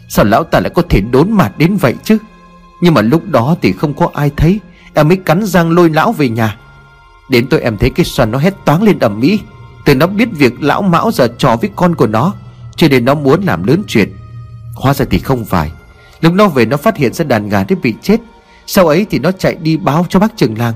[0.07, 2.17] Sao lão ta lại có thể đốn mặt đến vậy chứ?
[2.81, 4.59] Nhưng mà lúc đó thì không có ai thấy.
[4.99, 6.57] Em mới cắn răng lôi lão về nhà.
[7.29, 9.39] Đến tôi em thấy cái Soan nó hét toáng lên ẩm mỹ
[9.85, 12.33] Từ nó biết việc lão mão giờ trò với con của nó,
[12.75, 14.13] Cho nên nó muốn làm lớn chuyện.
[14.75, 15.71] Hóa ra thì không phải.
[16.21, 18.19] Lúc nó về nó phát hiện ra đàn gà đã bị chết.
[18.65, 20.73] Sau ấy thì nó chạy đi báo cho bác trường làng.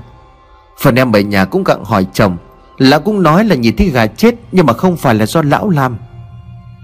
[0.80, 2.36] Phần em ở nhà cũng gặng hỏi chồng.
[2.78, 5.70] Lão cũng nói là nhìn thấy gà chết, Nhưng mà không phải là do lão
[5.70, 5.96] làm.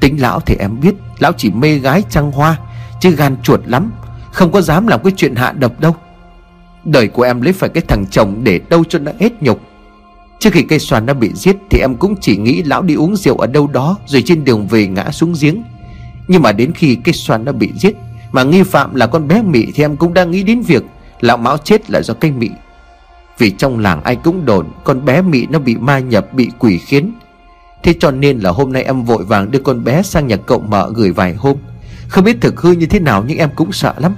[0.00, 2.56] Tính lão thì em biết, Lão chỉ mê gái trăng hoa,
[3.00, 3.92] Chứ gan chuột lắm.
[4.32, 5.96] Không có dám làm cái chuyện hạ độc đâu.
[6.84, 9.60] Đời của em lấy phải cái thằng chồng để đâu cho nó hết nhục.
[10.40, 13.16] Trước khi cây xoàn nó bị giết Thì em cũng chỉ nghĩ lão đi uống
[13.16, 15.62] rượu ở đâu đó Rồi trên đường về ngã xuống giếng.
[16.28, 17.96] Nhưng mà đến khi cây xoàn nó bị giết,
[18.32, 20.82] Mà nghi phạm là con bé Mị Thì em cũng đang nghĩ đến việc
[21.20, 22.50] Lão Mão chết là do cây Mị.
[23.38, 26.78] Vì trong làng ai cũng đồn Con bé Mị nó bị ma nhập, bị quỷ
[26.78, 27.12] khiến.
[27.82, 30.60] Thế cho nên là hôm nay em vội vàng đưa con bé sang nhà cậu
[30.60, 31.56] mợ gửi vài hôm.
[32.08, 34.14] Không biết thực hư như thế nào nhưng em cũng sợ lắm.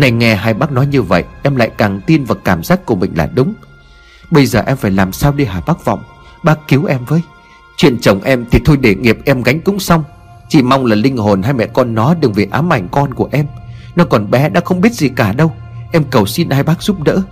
[0.00, 2.94] Này nghe hai bác nói như vậy, Em lại càng tin vào cảm giác của
[2.94, 3.54] mình là đúng.
[4.30, 6.02] Bây giờ em phải làm sao đi hả bác Vọng?
[6.44, 7.22] Bác cứu em với.
[7.76, 10.04] Chuyện chồng em thì thôi để nghiệp em gánh cũng xong.
[10.48, 13.28] Chỉ mong là linh hồn hai mẹ con nó đừng về ám ảnh con của
[13.32, 13.46] em.
[13.96, 15.52] Nó còn bé đã không biết gì cả đâu.
[15.92, 17.22] Em cầu xin hai bác giúp đỡ.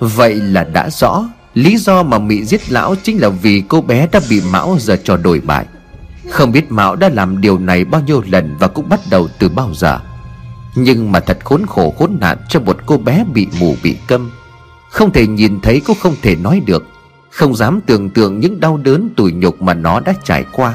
[0.00, 1.24] Vậy là đã rõ.
[1.54, 4.96] Lý do mà mỹ giết lão chính là vì cô bé đã bị Mão giờ
[5.04, 5.66] trò đổi bại.
[6.30, 9.48] Không biết Mão đã làm điều này bao nhiêu lần và cũng bắt đầu từ
[9.48, 10.00] bao giờ.
[10.74, 14.30] Nhưng mà thật khốn khổ khốn nạn cho một cô bé bị mù bị câm.
[14.90, 16.86] Không thể nhìn thấy cũng không thể nói được.
[17.30, 20.74] Không dám tưởng tượng những đau đớn tủi nhục mà nó đã trải qua.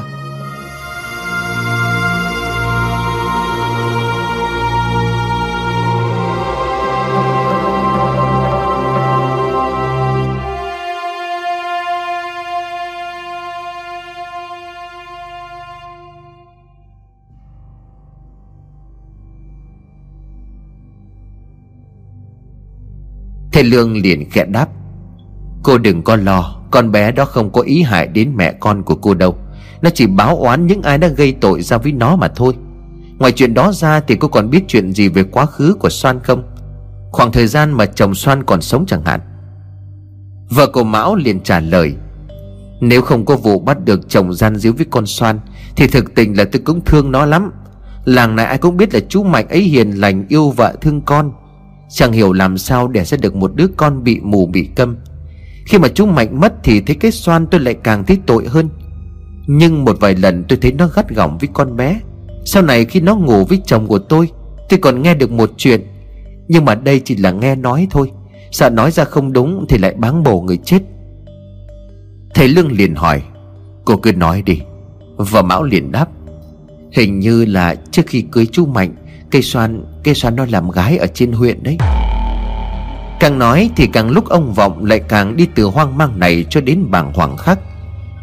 [23.56, 24.68] Thầy Lương liền khẽ đáp,
[25.62, 28.94] Cô đừng có lo, Con bé đó không có ý hại đến mẹ con của
[28.94, 29.38] cô đâu.
[29.82, 32.54] Nó chỉ báo oán những ai đã gây tội ra với nó mà thôi.
[33.18, 36.20] Ngoài chuyện đó ra thì cô còn biết chuyện gì về quá khứ của Soan
[36.20, 36.42] không?
[37.12, 39.20] Khoảng thời gian mà chồng Soan còn sống chẳng hạn.
[40.50, 41.94] Vợ của Mão liền trả lời,
[42.80, 45.40] Nếu không có vụ bắt được chồng gian díu với con Soan,
[45.76, 47.50] Thì thực tình là tôi cũng thương nó lắm.
[48.04, 51.32] Làng này ai cũng biết là chú Mạnh ấy hiền lành, yêu vợ thương con.
[51.88, 54.96] Chẳng hiểu làm sao để ra được một đứa con bị mù bị câm.
[55.66, 58.68] Khi mà chú Mạnh mất thì thấy cái xoan tôi lại càng thấy tội hơn.
[59.46, 62.00] Nhưng một vài lần tôi thấy nó gắt gỏng với con bé.
[62.44, 64.28] Sau này khi nó ngủ với chồng của tôi
[64.68, 65.80] Tôi còn nghe được một chuyện.
[66.48, 68.12] Nhưng mà đây chỉ là nghe nói thôi.
[68.50, 70.78] Sợ nói ra không đúng thì lại báng bổ người chết.
[72.34, 73.22] Thầy Lương liền hỏi,
[73.84, 74.60] Cô cứ nói đi.
[75.16, 76.08] Và Mão liền đáp,
[76.92, 78.94] Hình như là trước khi cưới chú Mạnh,
[79.30, 81.76] Cây xoan cái xoan nó làm gái ở trên huyện đấy?
[83.20, 86.60] Càng nói thì càng lúc ông Vọng lại càng đi từ hoang mang này cho
[86.60, 87.58] đến bảng hoàng khác.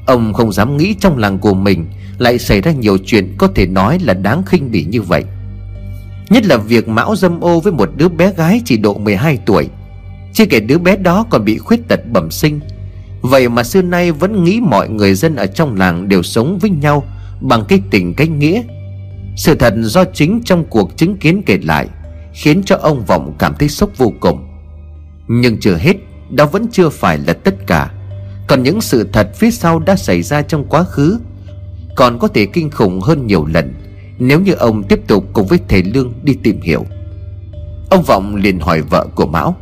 [0.05, 1.85] Ông không dám nghĩ trong làng của mình
[2.17, 5.23] Lại xảy ra nhiều chuyện có thể nói là đáng khinh bỉ như vậy.
[6.29, 9.69] Nhất là việc Mão dâm ô với một đứa bé gái chỉ độ 12 tuổi.
[10.33, 12.59] Chưa kể đứa bé đó còn bị khuyết tật bẩm sinh.
[13.21, 16.69] Vậy mà xưa nay vẫn nghĩ mọi người dân ở trong làng đều sống với
[16.69, 17.03] nhau
[17.41, 18.61] Bằng cái tình cái nghĩa
[19.35, 21.87] sự thật do chính trong cuộc chứng kiến kể lại
[22.33, 24.47] Khiến cho ông Vọng cảm thấy sốc vô cùng.
[25.27, 25.93] Nhưng chưa hết,
[26.29, 27.91] Đó vẫn chưa phải là tất cả.
[28.47, 31.19] Còn những sự thật phía sau đã xảy ra trong quá khứ
[31.95, 33.73] Còn có thể kinh khủng hơn nhiều lần
[34.19, 36.85] Nếu như ông tiếp tục cùng với thầy Lương đi tìm hiểu.
[37.89, 39.55] Ông Vọng liền hỏi vợ của Mão,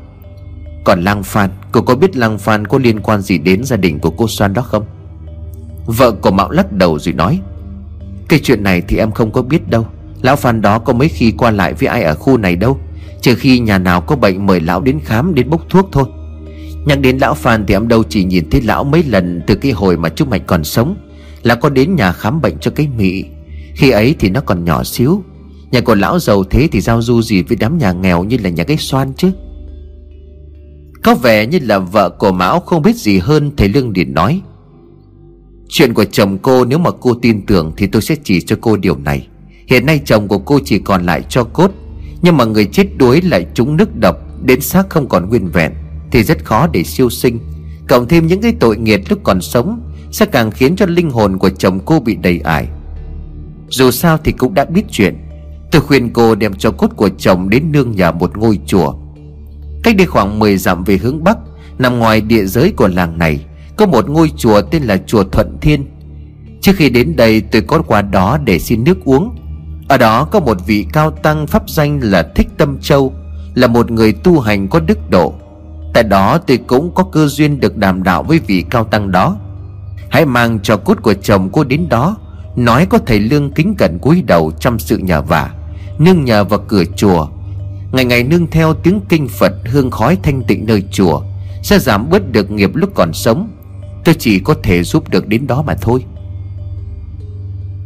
[0.84, 4.00] Còn Lang Phan, Cô có biết Lang Phan có liên quan gì đến gia đình
[4.00, 4.86] của cô Soan đó không?
[5.86, 7.40] Vợ của Mão lắc đầu rồi nói
[8.32, 9.88] cái chuyện này thì em không có biết đâu.
[10.22, 12.80] Lão Phan đó có mấy khi qua lại với ai ở khu này đâu.
[13.22, 16.06] Trừ khi nhà nào có bệnh mời lão đến khám, đến bốc thuốc thôi.
[16.86, 19.72] Nhắc đến lão Phan thì em đâu chỉ nhìn thấy lão mấy lần Từ cái
[19.72, 20.98] hồi mà chú Mạnh còn sống.
[21.44, 23.24] Là có đến nhà khám bệnh cho cái mị.
[23.76, 25.24] Khi ấy thì nó còn nhỏ xíu.
[25.72, 28.50] Nhà của lão giàu thế thì giao du gì với đám nhà nghèo như là
[28.50, 29.32] nhà cái xoan chứ?
[31.04, 34.42] Có vẻ như là vợ của Mão không biết gì hơn Thầy Lương Điền nói.
[35.74, 38.78] Chuyện của chồng cô nếu mà cô tin tưởng Thì tôi sẽ chỉ cho cô
[38.78, 39.28] điều này.
[39.68, 41.72] Hiện nay chồng của cô chỉ còn lại cho cốt,
[42.22, 45.72] Nhưng mà người chết đuối lại trúng nước độc, Đến xác không còn nguyên vẹn,
[46.12, 47.40] Thì rất khó để siêu sinh.
[47.88, 51.38] Cộng thêm những cái tội nghiệt lúc còn sống, Sẽ càng khiến cho linh hồn
[51.38, 52.68] của chồng cô bị đầy ải.
[53.70, 55.18] Dù sao thì cũng đã biết chuyện,
[55.72, 58.94] Tôi khuyên cô đem cho cốt của chồng đến nương nhà một ngôi chùa.
[59.84, 61.38] Cách đây khoảng 10 dặm về hướng Bắc,
[61.78, 63.46] Nằm ngoài địa giới của làng này
[63.82, 65.86] có một ngôi chùa tên là chùa Thuận Thiên.
[66.62, 69.36] Trước khi đến đây, tôi có qua đó để xin nước uống.
[69.88, 73.14] Ở đó có một vị cao tăng pháp danh là Thích Tâm Châu,
[73.54, 75.34] Là một người tu hành có đức độ.
[75.94, 79.38] Tại đó tôi cũng có cơ duyên được đàm đạo với vị cao tăng đó.
[80.10, 82.18] Hãy mang cho cốt của chồng cô đến đó,
[82.56, 85.52] Nói có thầy lương kính cẩn cúi đầu chăm sự nhà vả,
[86.00, 87.28] Nương nhờ vào cửa chùa.
[87.92, 91.22] Ngày ngày nương theo tiếng kinh Phật, Hương khói thanh tịnh nơi chùa,
[91.64, 93.50] Sẽ giảm bớt được nghiệp lúc còn sống.
[94.06, 96.04] Tôi chỉ có thể giúp được đến đó mà thôi.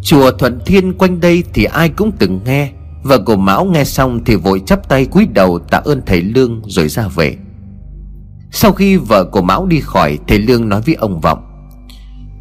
[0.02, 2.72] Chùa Thuận Thiên quanh đây thì ai cũng từng nghe,
[3.04, 6.62] Và cổ Mão nghe xong thì vội chắp tay cúi đầu tạ ơn thầy Lương
[6.66, 7.38] rồi ra về.
[8.52, 11.46] Sau khi vợ của Mão đi khỏi, Thầy Lương nói với ông Vọng,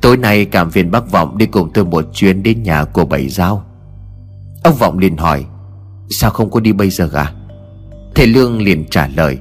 [0.03, 3.29] Tối nay cảm phiền bác Vọng đi cùng tôi một chuyến đến nhà của Bảy
[3.29, 3.64] Giao
[4.64, 5.45] Ông Vọng liền hỏi,
[6.11, 7.33] Sao không có đi bây giờ à
[8.14, 9.39] Thầy Lương liền trả lời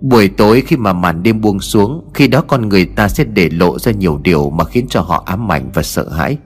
[0.00, 3.48] Buổi tối khi mà màn đêm buông xuống, Khi đó con người ta sẽ để
[3.48, 6.36] lộ ra nhiều điều Mà khiến cho họ ám ảnh và sợ hãi.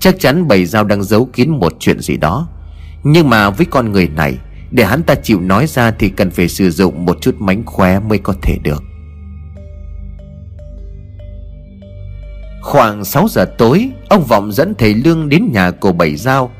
[0.00, 2.48] Chắc chắn bầy dao đang giấu kín một chuyện gì đó.
[3.02, 4.38] Nhưng mà với con người này,
[4.70, 8.00] Để hắn ta chịu nói ra Thì cần phải sử dụng một chút mánh khóe
[8.00, 8.82] mới có thể được.
[12.60, 16.50] Khoảng 6 giờ tối, Ông Vọng dẫn thầy Lương đến nhà của bầy dao.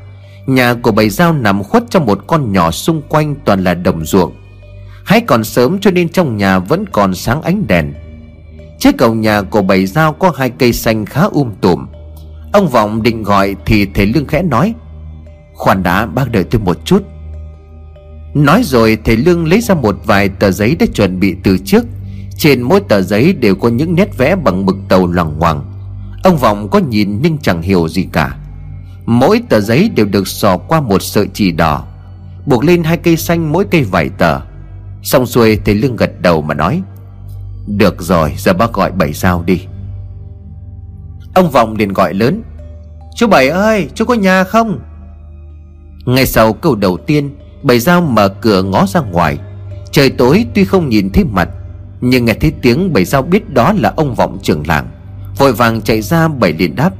[0.45, 4.05] Nhà của bầy dao nằm khuất trong một con nhỏ xung quanh toàn là đồng
[4.05, 4.40] ruộng.
[5.11, 7.93] Hãy còn sớm cho nên trong nhà vẫn còn sáng ánh đèn.
[8.79, 11.85] Trước cầu nhà của bầy dao có hai cây xanh khá um tùm.
[12.53, 14.73] Ông Vọng định gọi thì thầy Lương khẽ nói,
[15.53, 17.03] Khoan đã, bác đợi tôi một chút.
[18.33, 21.85] Nói rồi thầy Lương lấy ra một vài tờ giấy đã chuẩn bị từ trước.
[22.37, 25.71] Trên mỗi tờ giấy đều có những nét vẽ bằng mực tàu loằng ngoằng.
[26.23, 28.35] Ông Vọng có nhìn nhưng chẳng hiểu gì cả.
[29.05, 31.87] Mỗi tờ giấy đều được sò qua một sợi chỉ đỏ,
[32.45, 34.50] Buộc lên hai cây xanh mỗi cây vài tờ.
[35.03, 36.81] Xong xuôi thầy Lương gật đầu mà nói,
[37.67, 39.61] Được rồi, giờ bác gọi bảy sao đi.
[41.33, 42.43] Ông Vọng liền gọi lớn,
[43.15, 44.79] Chú Bảy ơi, chú có nhà không?
[46.05, 49.37] Ngay sau câu đầu tiên, Bảy Giao mở cửa ngó ra ngoài.
[49.91, 51.49] Trời tối tuy không nhìn thấy mặt,
[52.01, 54.87] Nhưng nghe thấy tiếng Bảy Giao biết đó là ông Vọng trưởng làng.
[55.37, 56.91] Vội vàng chạy ra, Bảy liền đáp,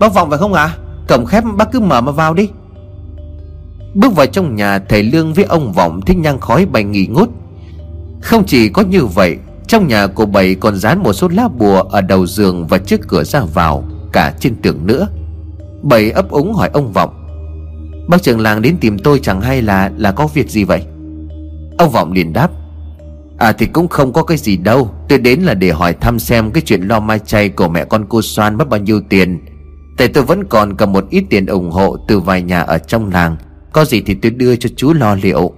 [0.00, 0.64] Bác Vọng phải không ạ?
[0.64, 0.76] À?
[1.08, 2.48] Cổng khép bác cứ mở mà vào đi.
[3.96, 7.28] Bước vào trong nhà, thầy Lương với ông Vọng thích nhang khói bay nghỉ ngút.
[8.20, 9.36] Không chỉ có như vậy,
[9.68, 13.00] Trong nhà của bảy còn dán một số lá bùa Ở đầu giường và trước
[13.08, 15.08] cửa ra vào, Cả trên tường nữa.
[15.82, 17.26] Bảy ấp úng hỏi ông Vọng
[18.08, 20.82] Bác trưởng làng đến tìm tôi chẳng hay là là có việc gì vậy?
[21.78, 22.50] Ông Vọng liền đáp
[23.38, 24.90] À thì cũng không có cái gì đâu.
[25.08, 28.04] Tôi đến là để hỏi thăm xem cái chuyện lo mai chay của mẹ con
[28.08, 29.44] cô Soan mất bao nhiêu tiền.
[29.96, 33.10] Tại tôi vẫn còn cầm một ít tiền ủng hộ từ vài nhà ở trong
[33.10, 33.36] làng.
[33.76, 35.52] Có gì thì tôi đưa cho chú lo liệu.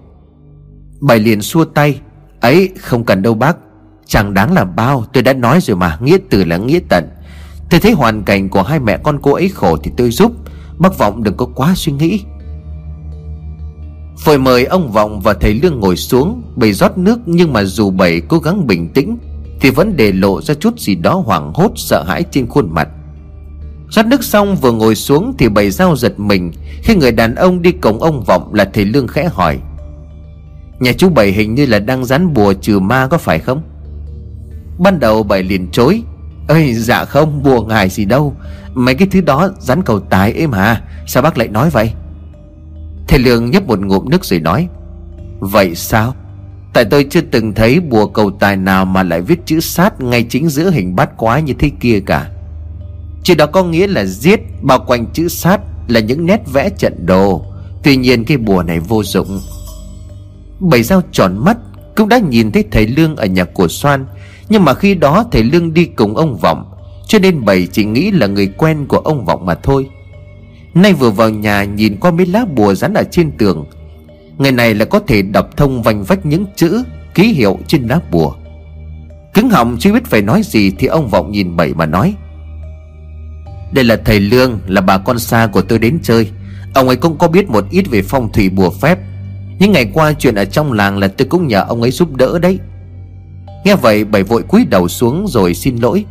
[1.01, 2.01] Bảy liền xua tay.
[2.41, 3.57] Ấy, không cần đâu bác.
[4.07, 5.99] Chẳng đáng là bao, tôi đã nói rồi mà.
[6.03, 7.09] Nghĩa từ là nghĩa tận.
[7.71, 10.33] Tôi thấy hoàn cảnh của hai mẹ con cô ấy khổ thì tôi giúp.
[10.79, 12.21] Bác Vọng đừng có quá suy nghĩ.
[14.19, 16.43] Phổi mời ông Vọng và thầy Lương ngồi xuống.
[16.57, 19.19] Bày rót nước nhưng mà dù bảy cố gắng bình tĩnh
[19.61, 22.89] Thì vẫn để lộ ra chút gì đó hoảng hốt, sợ hãi trên khuôn mặt
[23.91, 27.63] rót nước xong vừa ngồi xuống thì bầy dao giật mình, khi người đàn ông
[27.63, 29.59] đi cổng ông vọng là thầy lương khẽ hỏi,
[30.81, 33.63] nhà chú bảy hình như là đang dán bùa trừ ma có phải không?
[34.79, 36.03] Ban đầu bảy liền chối
[36.49, 38.35] ơi dạ không, bùa ngài gì đâu,
[38.75, 41.93] mấy cái thứ đó dán cầu tài ấy mà, sao bác lại nói vậy?
[43.09, 44.69] Thầy lương nhấp một ngụm nước rồi nói,
[45.41, 46.15] vậy sao?
[46.73, 50.23] Tại tôi chưa từng thấy bùa cầu tài nào mà lại viết chữ sát ngay
[50.23, 52.31] chính giữa hình bát quái như thế kia cả.
[53.29, 57.07] Chữ đó có nghĩa là giết, Bao quanh chữ sát là những nét vẽ trận
[57.07, 57.45] đồ.
[57.83, 59.41] Tuy nhiên cái bùa này vô dụng.
[60.61, 61.57] Bảy dao tròn mắt,
[61.97, 64.07] Cũng đã nhìn thấy thầy Lương ở nhà của Soan.
[64.49, 66.71] Nhưng mà khi đó thầy Lương đi cùng ông Vọng,
[67.07, 69.89] Cho nên bảy chỉ nghĩ là người quen của ông Vọng mà thôi.
[70.75, 73.67] Nay vừa vào nhà nhìn qua mấy lá bùa dán ở trên tường.
[74.39, 76.83] Người này là có thể đọc thông vành vách những chữ,
[77.15, 78.35] Ký hiệu trên lá bùa.
[79.35, 82.15] Cứng họng chưa biết phải nói gì Thì ông Vọng nhìn bảy mà nói.
[83.73, 86.31] Đây là thầy Lương, Là bà con xa của tôi đến chơi.
[86.75, 88.99] Ông ấy cũng có biết một ít về phong thủy bùa phép.
[89.59, 92.39] Những ngày qua chuyện ở trong làng là tôi cũng nhờ ông ấy giúp đỡ
[92.39, 92.59] đấy.
[93.65, 96.05] Nghe vậy, bảy vội cúi đầu xuống rồi xin lỗi.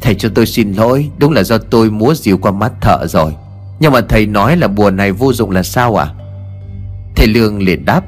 [0.00, 3.32] Thầy cho tôi xin lỗi, Đúng là do tôi múa dìu qua mắt thợ rồi.
[3.80, 6.08] Nhưng mà thầy nói là bùa này vô dụng là sao à
[7.16, 8.04] Thầy Lương liền đáp.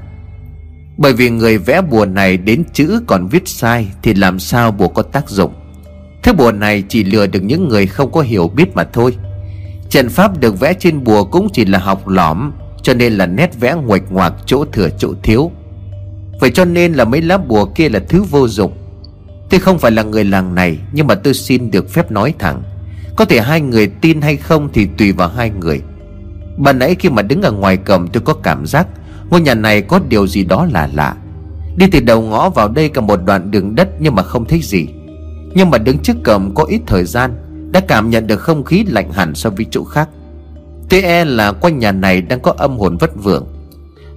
[0.97, 4.89] Bởi vì người vẽ bùa này đến chữ còn viết sai Thì làm sao bùa
[4.89, 5.53] có tác dụng?
[6.23, 9.17] Thứ bùa này chỉ lừa được những người không có hiểu biết mà thôi.
[9.89, 12.53] Trận pháp được vẽ trên bùa cũng chỉ là học lõm,
[12.83, 15.51] Cho nên là nét vẽ nguệch ngoạc chỗ thừa chỗ thiếu.
[16.41, 18.73] Vậy cho nên là mấy lá bùa kia là thứ vô dụng.
[19.51, 22.63] Tôi không phải là người làng này, Nhưng mà tôi xin được phép nói thẳng.
[23.17, 25.81] Có thể hai người tin hay không thì tùy vào hai người.
[26.57, 28.87] Bà nãy khi mà đứng ở ngoài cổng, tôi có cảm giác
[29.31, 31.17] Ngôi nhà này có điều gì đó là lạ.
[31.77, 34.61] Đi từ đầu ngõ vào đây cả một đoạn đường đất nhưng mà không thấy
[34.63, 34.89] gì.
[35.55, 37.35] Nhưng mà đứng trước cổng có ít thời gian,
[37.73, 40.09] Đã cảm nhận được không khí lạnh hẳn so với chỗ khác.
[40.89, 43.47] Tôi e là quanh nhà này đang có âm hồn vất vưởng.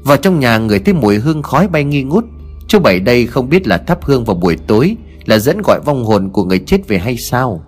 [0.03, 2.25] Vào trong nhà người thấy mùi hương khói bay nghi ngút.
[2.67, 6.05] Chú Bảy đây không biết là thắp hương vào buổi tối, Là dẫn gọi vong
[6.05, 7.63] hồn của người chết về hay sao?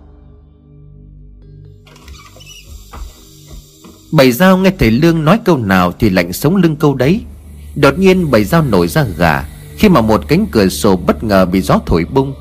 [4.12, 7.20] Bảy dao nghe thầy Lương nói câu nào Thì lạnh sống lưng câu đấy.
[7.76, 9.44] Đột nhiên bảy dao nổi ra gà,
[9.76, 12.34] Khi mà một cánh cửa sổ bất ngờ bị gió thổi bung.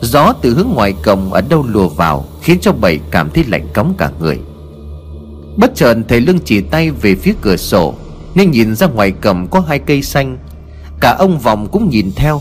[0.00, 3.68] Gió từ hướng ngoài cổng ở đâu lùa vào Khiến cho bảy cảm thấy lạnh
[3.74, 4.38] cống cả người.
[5.56, 7.94] Bất chợt thầy Lương chỉ tay về phía cửa sổ
[8.34, 10.38] Nên nhìn ra ngoài cổng có hai cây xanh.
[11.00, 12.40] Cả ông vòng cũng nhìn theo.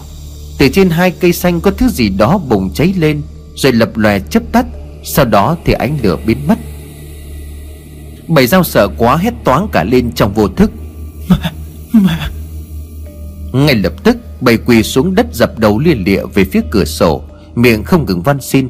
[0.58, 3.22] Từ trên hai cây xanh có thứ gì đó bùng cháy lên
[3.56, 4.66] Rồi lập lòe chớp tắt.
[5.04, 6.58] Sau đó thì ánh lửa biến mất.
[8.28, 10.72] Bảy dao sợ quá hét toáng cả lên trong vô thức.
[11.30, 11.38] Mà,
[11.92, 12.30] mà
[13.54, 17.24] Ngay lập tức bảy quỳ xuống đất dập đầu liên lịa về phía cửa sổ.
[17.58, 18.70] Miệng không ngừng van xin.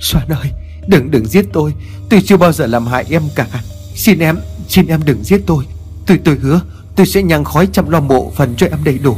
[0.00, 0.50] Soan ơi
[0.86, 1.74] đừng đừng giết tôi.
[2.10, 3.46] Tôi chưa bao giờ làm hại em cả.
[3.94, 5.64] Xin em xin em đừng giết tôi.
[6.06, 6.60] Tôi tôi hứa
[6.96, 9.16] tôi sẽ nhang khói chăm lo mộ phần cho em đầy đủ.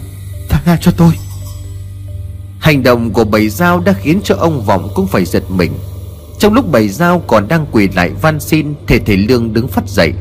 [0.48, 1.12] Tha tha cho tôi.
[2.58, 5.72] Hành động của bảy dao đã khiến cho ông Vọng cũng phải giật mình.
[6.38, 9.88] Trong lúc bầy dao còn đang quỳ lại van xin Thì thầy Lương đứng phát
[9.88, 10.12] dậy.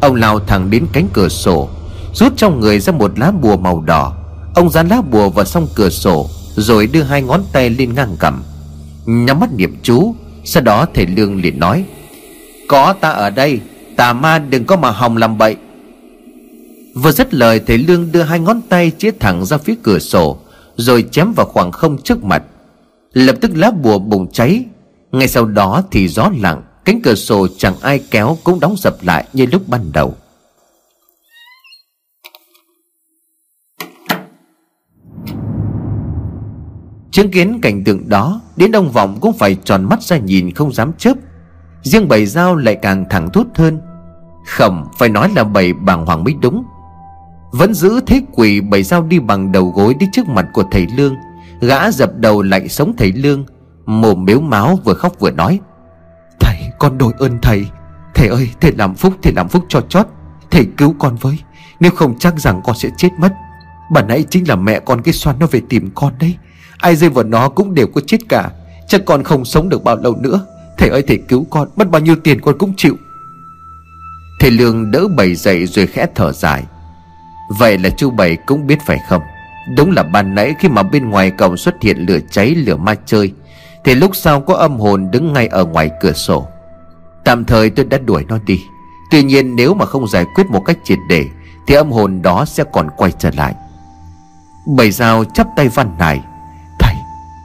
[0.00, 1.68] Ông lao thẳng đến cánh cửa sổ
[2.14, 4.16] Rút trong người ra một lá bùa màu đỏ.
[4.54, 8.16] Ông dán lá bùa vào song cửa sổ rồi đưa hai ngón tay lên ngang
[8.18, 8.42] cầm.
[9.06, 11.84] Nhắm mắt niệm chú, Sau đó thầy Lương liền nói,
[12.68, 13.60] Có ta ở đây,
[13.96, 15.56] Tà ma đừng có mà hòng làm bậy.
[16.94, 20.38] Vừa dứt lời, thầy Lương đưa hai ngón tay chĩa thẳng ra phía cửa sổ,
[20.76, 22.42] Rồi chém vào khoảng không trước mặt.
[23.12, 24.64] Lập tức lá bùa bùng cháy.
[25.12, 28.96] Ngay sau đó thì gió lặng, Cánh cửa sổ chẳng ai kéo cũng đóng sập
[29.02, 30.14] lại như lúc ban đầu.
[37.12, 40.72] Chứng kiến cảnh tượng đó, Đến ông Vọng cũng phải tròn mắt ra nhìn không
[40.72, 41.14] dám chớp.
[41.82, 43.80] Riêng bầy dao lại càng thẳng thốt hơn.
[44.46, 46.64] Khẩm, phải nói là bầy bàng hoàng mới đúng.
[47.52, 50.86] Vẫn giữ thế quỷ, bầy dao đi bằng đầu gối đi trước mặt của thầy
[50.96, 51.14] Lương.
[51.60, 53.44] Gã dập đầu lại sống thầy Lương,
[53.86, 55.60] Mồm miếu máu vừa khóc vừa nói.
[56.40, 57.66] Thầy, con đổi ơn thầy.
[58.14, 60.06] Thầy ơi, thầy làm phúc, thầy làm phúc cho chót.
[60.50, 61.38] Thầy cứu con với,
[61.80, 63.32] Nếu không chắc rằng con sẽ chết mất.
[63.92, 66.36] Bà nãy chính là mẹ con cái xoan nó về tìm con đấy.
[66.82, 68.50] Ai rơi vào nó cũng đều có chết cả.
[68.88, 70.46] Chắc con không sống được bao lâu nữa.
[70.78, 71.68] Thầy ơi, thầy cứu con.
[71.76, 72.96] Mất bao nhiêu tiền con cũng chịu.
[74.40, 76.64] Thầy Lương đỡ bầy dậy rồi khẽ thở dài.
[77.58, 79.22] Vậy là chú Bảy cũng biết phải không?
[79.76, 82.94] Đúng là ban nãy khi mà bên ngoài cổng xuất hiện lửa cháy, lửa ma
[83.06, 83.32] chơi,
[83.84, 86.46] thì lúc sau có âm hồn đứng ngay ở ngoài cửa sổ.
[87.24, 88.60] Tạm thời tôi đã đuổi nó đi.
[89.10, 91.24] Tuy nhiên nếu mà không giải quyết một cách triệt để,
[91.66, 93.54] Thì âm hồn đó sẽ còn quay trở lại.
[94.76, 96.20] Bảy dao chắp tay văn nài.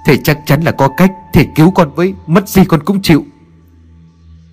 [0.08, 3.26] Thầy chắc chắn là có cách Thầy cứu con với, Mất gì con cũng chịu.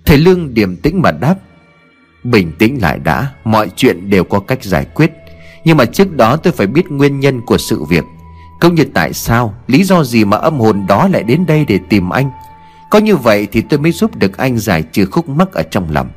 [0.05, 1.35] Thầy Lương điềm tĩnh mà đáp,
[2.23, 5.11] Bình tĩnh lại đã, Mọi chuyện đều có cách giải quyết.
[5.65, 8.03] Nhưng mà trước đó tôi phải biết nguyên nhân của sự việc.
[8.59, 11.79] Cũng như tại sao, Lý do gì mà âm hồn đó lại đến đây để
[11.89, 12.31] tìm anh?
[12.89, 15.91] Có như vậy thì tôi mới giúp được anh giải trừ khúc mắc ở trong
[15.91, 16.09] lòng.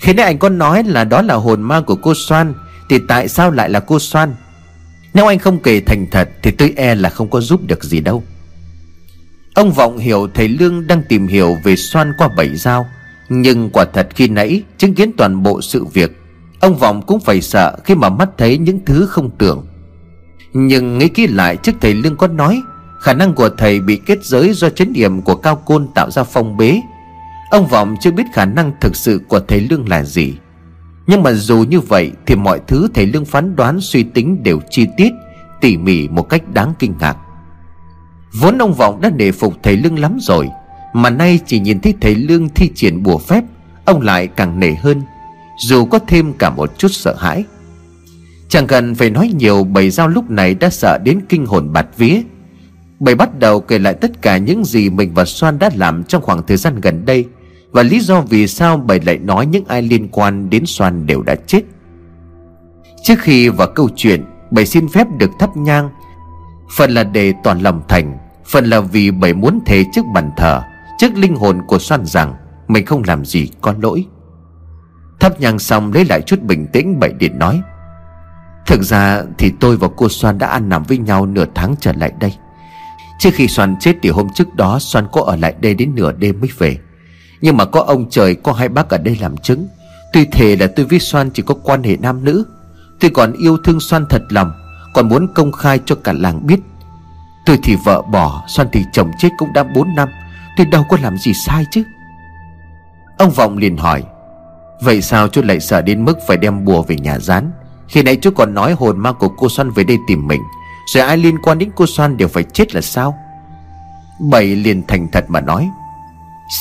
[0.00, 2.54] Khi nãy anh có nói là đó là hồn ma của cô Soan,
[2.88, 4.34] Thì tại sao lại là cô Soan?
[5.14, 8.00] Nếu anh không kể thành thật Thì tôi e là không có giúp được gì
[8.00, 8.22] đâu.
[9.54, 12.86] Ông Vọng hiểu thầy Lương đang tìm hiểu về xoan qua bảy dao
[13.28, 16.10] Nhưng quả thật khi nãy chứng kiến toàn bộ sự việc,
[16.60, 19.66] Ông Vọng cũng phải sợ khi mà mắt thấy những thứ không tưởng.
[20.52, 22.62] Nhưng nghĩ kỹ lại trước thầy Lương có nói,
[23.00, 26.24] Khả năng của thầy bị kết giới do chấn điểm của cao côn tạo ra
[26.24, 26.80] phong bế.
[27.50, 30.34] Ông Vọng chưa biết khả năng thực sự của thầy Lương là gì.
[31.06, 34.60] Nhưng mà dù như vậy thì mọi thứ thầy Lương phán đoán suy tính đều
[34.70, 35.12] chi tiết,
[35.60, 37.16] Tỉ mỉ một cách đáng kinh ngạc.
[38.40, 40.48] Vốn ông Vọng đã nể phục thầy Lương lắm rồi,
[40.92, 43.44] Mà nay chỉ nhìn thấy thầy Lương thi triển bùa phép,
[43.84, 45.02] Ông lại càng nể hơn,
[45.58, 47.44] Dù có thêm cả một chút sợ hãi.
[48.48, 51.86] Chẳng cần phải nói nhiều, Bầy dao lúc này đã sợ đến kinh hồn bạt
[51.96, 52.22] vía.
[53.00, 56.22] Bầy bắt đầu kể lại tất cả những gì mình và Soan đã làm trong
[56.22, 57.24] khoảng thời gian gần đây,
[57.72, 61.22] Và lý do vì sao bầy lại nói những ai liên quan đến Soan đều
[61.22, 61.62] đã chết.
[63.02, 65.90] Trước khi vào câu chuyện, Bầy xin phép được thắp nhang
[66.76, 70.62] Phần là để toàn lòng thành, Phần là vì bảy muốn thề trước bàn thờ,
[70.98, 72.34] Trước linh hồn của Soan rằng
[72.68, 74.06] Mình không làm gì có lỗi.
[75.20, 77.60] Thắp nhang xong lấy lại chút bình tĩnh bảy điện nói,
[78.66, 81.92] Thực ra thì tôi và cô Soan đã ăn nằm với nhau nửa tháng trở
[81.92, 82.32] lại đây.
[83.18, 86.12] Trước khi Soan chết thì hôm trước đó Soan có ở lại đây đến nửa
[86.12, 86.78] đêm mới về.
[87.40, 89.68] Nhưng mà có ông trời, có hai bác ở đây làm chứng.
[90.12, 92.44] Tuy thề là tôi với Soan chỉ có quan hệ nam nữ.
[93.00, 94.52] Tôi còn yêu thương Soan thật lòng.
[94.94, 96.60] Còn muốn công khai cho cả làng biết.
[97.46, 100.08] Tôi thì vợ bỏ xoan thì chồng chết cũng đã 4 năm.
[100.56, 101.82] Tôi đâu có làm gì sai chứ?
[103.18, 104.02] Ông Vọng liền hỏi,
[104.82, 107.52] Vậy sao chú lại sợ đến mức phải đem bùa về nhà rán?
[107.88, 110.42] Khi nãy chú còn nói hồn ma của cô xoan về đây tìm mình,
[110.94, 113.18] Rồi ai liên quan đến cô xoan đều phải chết là sao?
[114.20, 115.70] Bảy liền thành thật mà nói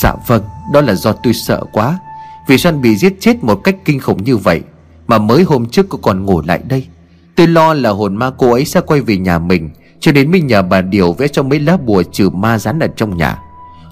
[0.02, 2.00] Dạ vâng Đó là do tôi sợ quá.
[2.48, 4.62] Vì xoan bị giết chết một cách kinh khủng như vậy,
[5.08, 6.88] Mà mới hôm trước cô còn ngủ lại đây.
[7.36, 9.70] Tôi lo là hồn ma cô ấy sẽ quay về nhà mình,
[10.00, 12.88] Cho đến mới nhờ bà Điều vẽ cho mấy lá bùa trừ ma rán ở
[12.96, 13.38] trong nhà.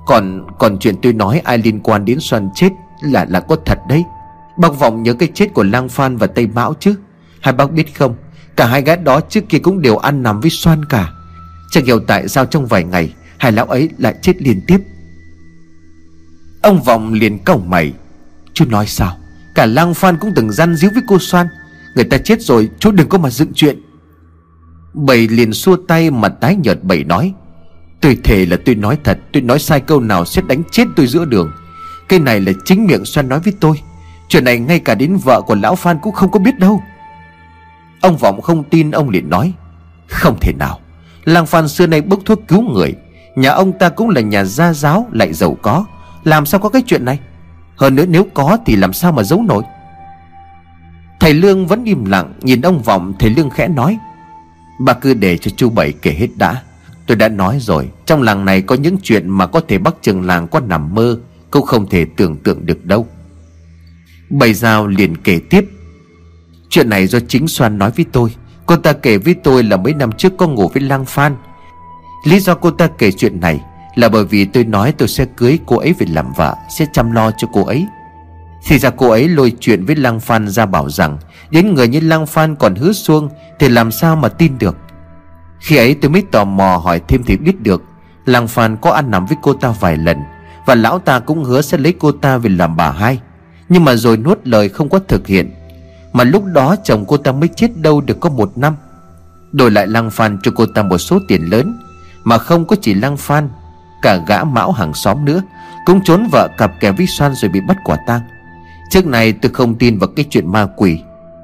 [0.05, 2.69] Còn còn chuyện tôi nói ai liên quan đến Soan chết
[3.01, 4.03] Là là có thật đấy.
[4.57, 6.95] Bác Vọng nhớ cái chết của Lang Phan và Tây Mão chứ?
[7.41, 8.15] Hai bác biết không?
[8.55, 11.11] Cả hai gái đó trước kia cũng đều ăn nằm với Soan cả.
[11.71, 14.77] Chẳng hiểu tại sao trong vài ngày, Hai lão ấy lại chết liên tiếp.
[16.61, 17.93] Ông Vọng liền cau mày.
[18.53, 19.17] Chú nói sao?
[19.55, 21.47] Cả Lang Phan cũng từng răn díu với cô Soan.
[21.95, 23.81] Người ta chết rồi chú đừng có mà dựng chuyện.
[24.93, 27.33] Bảy liền xua tay mà tái nhợt bảy nói,
[28.01, 31.07] Tôi thề là tôi nói thật, Tôi nói sai câu nào sẽ đánh chết tôi
[31.07, 31.51] giữa đường.
[32.09, 33.81] Cái này là chính miệng xoan nói với tôi.
[34.27, 36.81] Chuyện này ngay cả đến vợ của lão Phan cũng không có biết đâu.
[38.01, 39.53] Ông Vọng không tin, ông liền nói,
[40.07, 40.79] Không thể nào.
[41.25, 42.95] Làng Phan xưa nay bốc thuốc cứu người.
[43.35, 45.85] Nhà ông ta cũng là nhà gia giáo, lại giàu có.
[46.23, 47.19] Làm sao có cái chuyện này?
[47.75, 49.63] Hơn nữa nếu có thì làm sao mà giấu nổi?
[51.19, 53.97] Thầy Lương vẫn im lặng, Nhìn ông Vọng, thầy Lương khẽ nói,
[54.79, 56.63] Bà cứ để cho chú Bảy kể hết đã.
[57.07, 60.21] Tôi đã nói rồi, Trong làng này có những chuyện mà có thể bắt trường
[60.21, 61.19] làng có nằm mơ,
[61.51, 63.07] Cũng không thể tưởng tượng được đâu.
[64.29, 65.65] Bảy Giao liền kể tiếp,
[66.69, 68.29] Chuyện này do chính Soan nói với tôi.
[68.65, 71.35] Cô ta kể với tôi là mấy năm trước có ngủ với Lang Phan.
[72.25, 73.61] Lý do cô ta kể chuyện này
[73.95, 77.11] Là bởi vì tôi nói tôi sẽ cưới cô ấy về làm vợ, Sẽ chăm
[77.11, 77.85] lo cho cô ấy.
[78.65, 81.17] Thì ra cô ấy lôi chuyện với Lang Phan ra bảo rằng,
[81.49, 83.29] Đến người như Lang Phan còn hứa xuông
[83.59, 84.77] Thì làm sao mà tin được?
[85.59, 87.83] Khi ấy tôi mới tò mò hỏi thêm thì biết được
[88.29, 90.17] Lang Phan có ăn nằm với cô ta vài lần,
[90.65, 93.19] Và lão ta cũng hứa sẽ lấy cô ta về làm bà hai.
[93.69, 95.53] Nhưng mà rồi nuốt lời không có thực hiện.
[96.13, 98.75] Mà lúc đó chồng cô ta mới chết đâu được có một năm.
[99.51, 101.79] Đổi lại Lang Phan cho cô ta một số tiền lớn,
[102.23, 103.49] Mà không có chỉ Lang Phan,
[104.01, 105.41] Cả gã mão hàng xóm nữa,
[105.85, 108.21] Cũng trốn vợ cặp kẻ với xoan rồi bị bắt quả tang.
[108.89, 110.99] Trước này tôi không tin vào cái chuyện ma quỷ.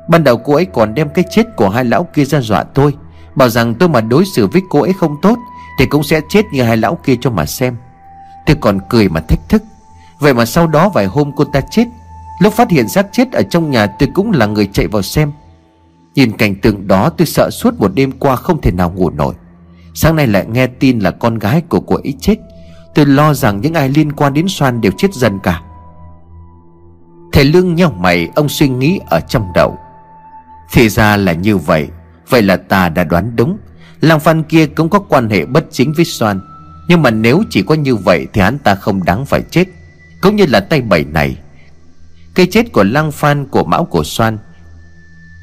[0.10, 2.93] Ban đầu cô ấy còn đem cái chết của hai lão kia ra dọa tôi,
[3.36, 5.38] Bảo rằng tôi mà đối xử với cô ấy không tốt
[5.80, 7.76] Thì cũng sẽ chết như hai lão kia cho mà xem.
[8.46, 9.64] Tôi còn cười mà thách thức.
[10.20, 11.86] Vậy mà sau đó vài hôm cô ta chết,
[12.39, 15.32] Lúc phát hiện xác chết ở trong nhà tôi cũng là người chạy vào xem.
[16.16, 19.34] Nhìn cảnh tượng đó tôi sợ suốt một đêm qua không thể nào ngủ nổi.
[19.93, 22.36] Sáng nay lại nghe tin là con gái của cô ấy chết.
[22.96, 25.62] Tôi lo rằng những ai liên quan đến Soan đều chết dần cả.
[27.36, 29.78] Thầy Lương nhau mày, ông suy nghĩ ở trong đầu.
[30.72, 31.88] Thì ra là như vậy
[32.30, 33.58] Vậy là ta đã đoán đúng.
[34.02, 36.40] Làng Phan kia cũng có quan hệ bất chính với Soan,
[36.88, 39.68] Nhưng mà nếu chỉ có như vậy Thì hắn ta không đáng phải chết.
[40.22, 41.38] Cũng như là tay bẩy này
[42.36, 44.38] Cây chết của Lăng Phan, của Mão, của Soan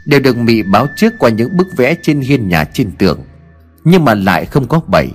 [0.06, 3.20] Đều được Mị báo trước qua những bức vẽ trên hiên nhà trên tường,
[3.84, 5.08] Nhưng mà lại không có bẩy.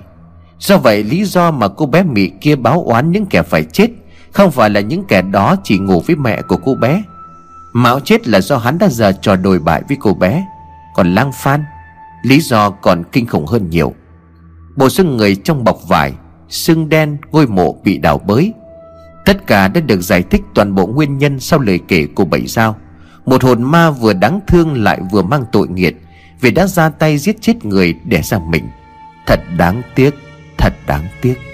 [0.58, 3.90] Do vậy lý do mà cô bé Mị kia báo oán những kẻ phải chết
[4.32, 7.02] không phải là những kẻ đó chỉ ngủ với mẹ của cô bé.
[7.72, 10.46] Mão chết là do hắn đã giờ trò đồi bại với cô bé.
[10.94, 11.64] Còn lang phan,
[12.22, 13.94] Lý do còn kinh khủng hơn nhiều.
[14.76, 16.12] Bộ xương người trong bọc vải,
[16.48, 18.52] Xương đen, ngôi mộ bị đào bới.
[19.24, 22.46] Tất cả đã được giải thích toàn bộ nguyên nhân sau lời kể của bảy
[22.46, 22.76] giao.
[23.26, 25.96] Một hồn ma vừa đáng thương lại vừa mang tội nghiệt,
[26.40, 28.68] Vì đã ra tay giết chết người để ra mình.
[29.26, 30.14] Thật đáng tiếc,
[30.58, 31.47] Thật đáng tiếc.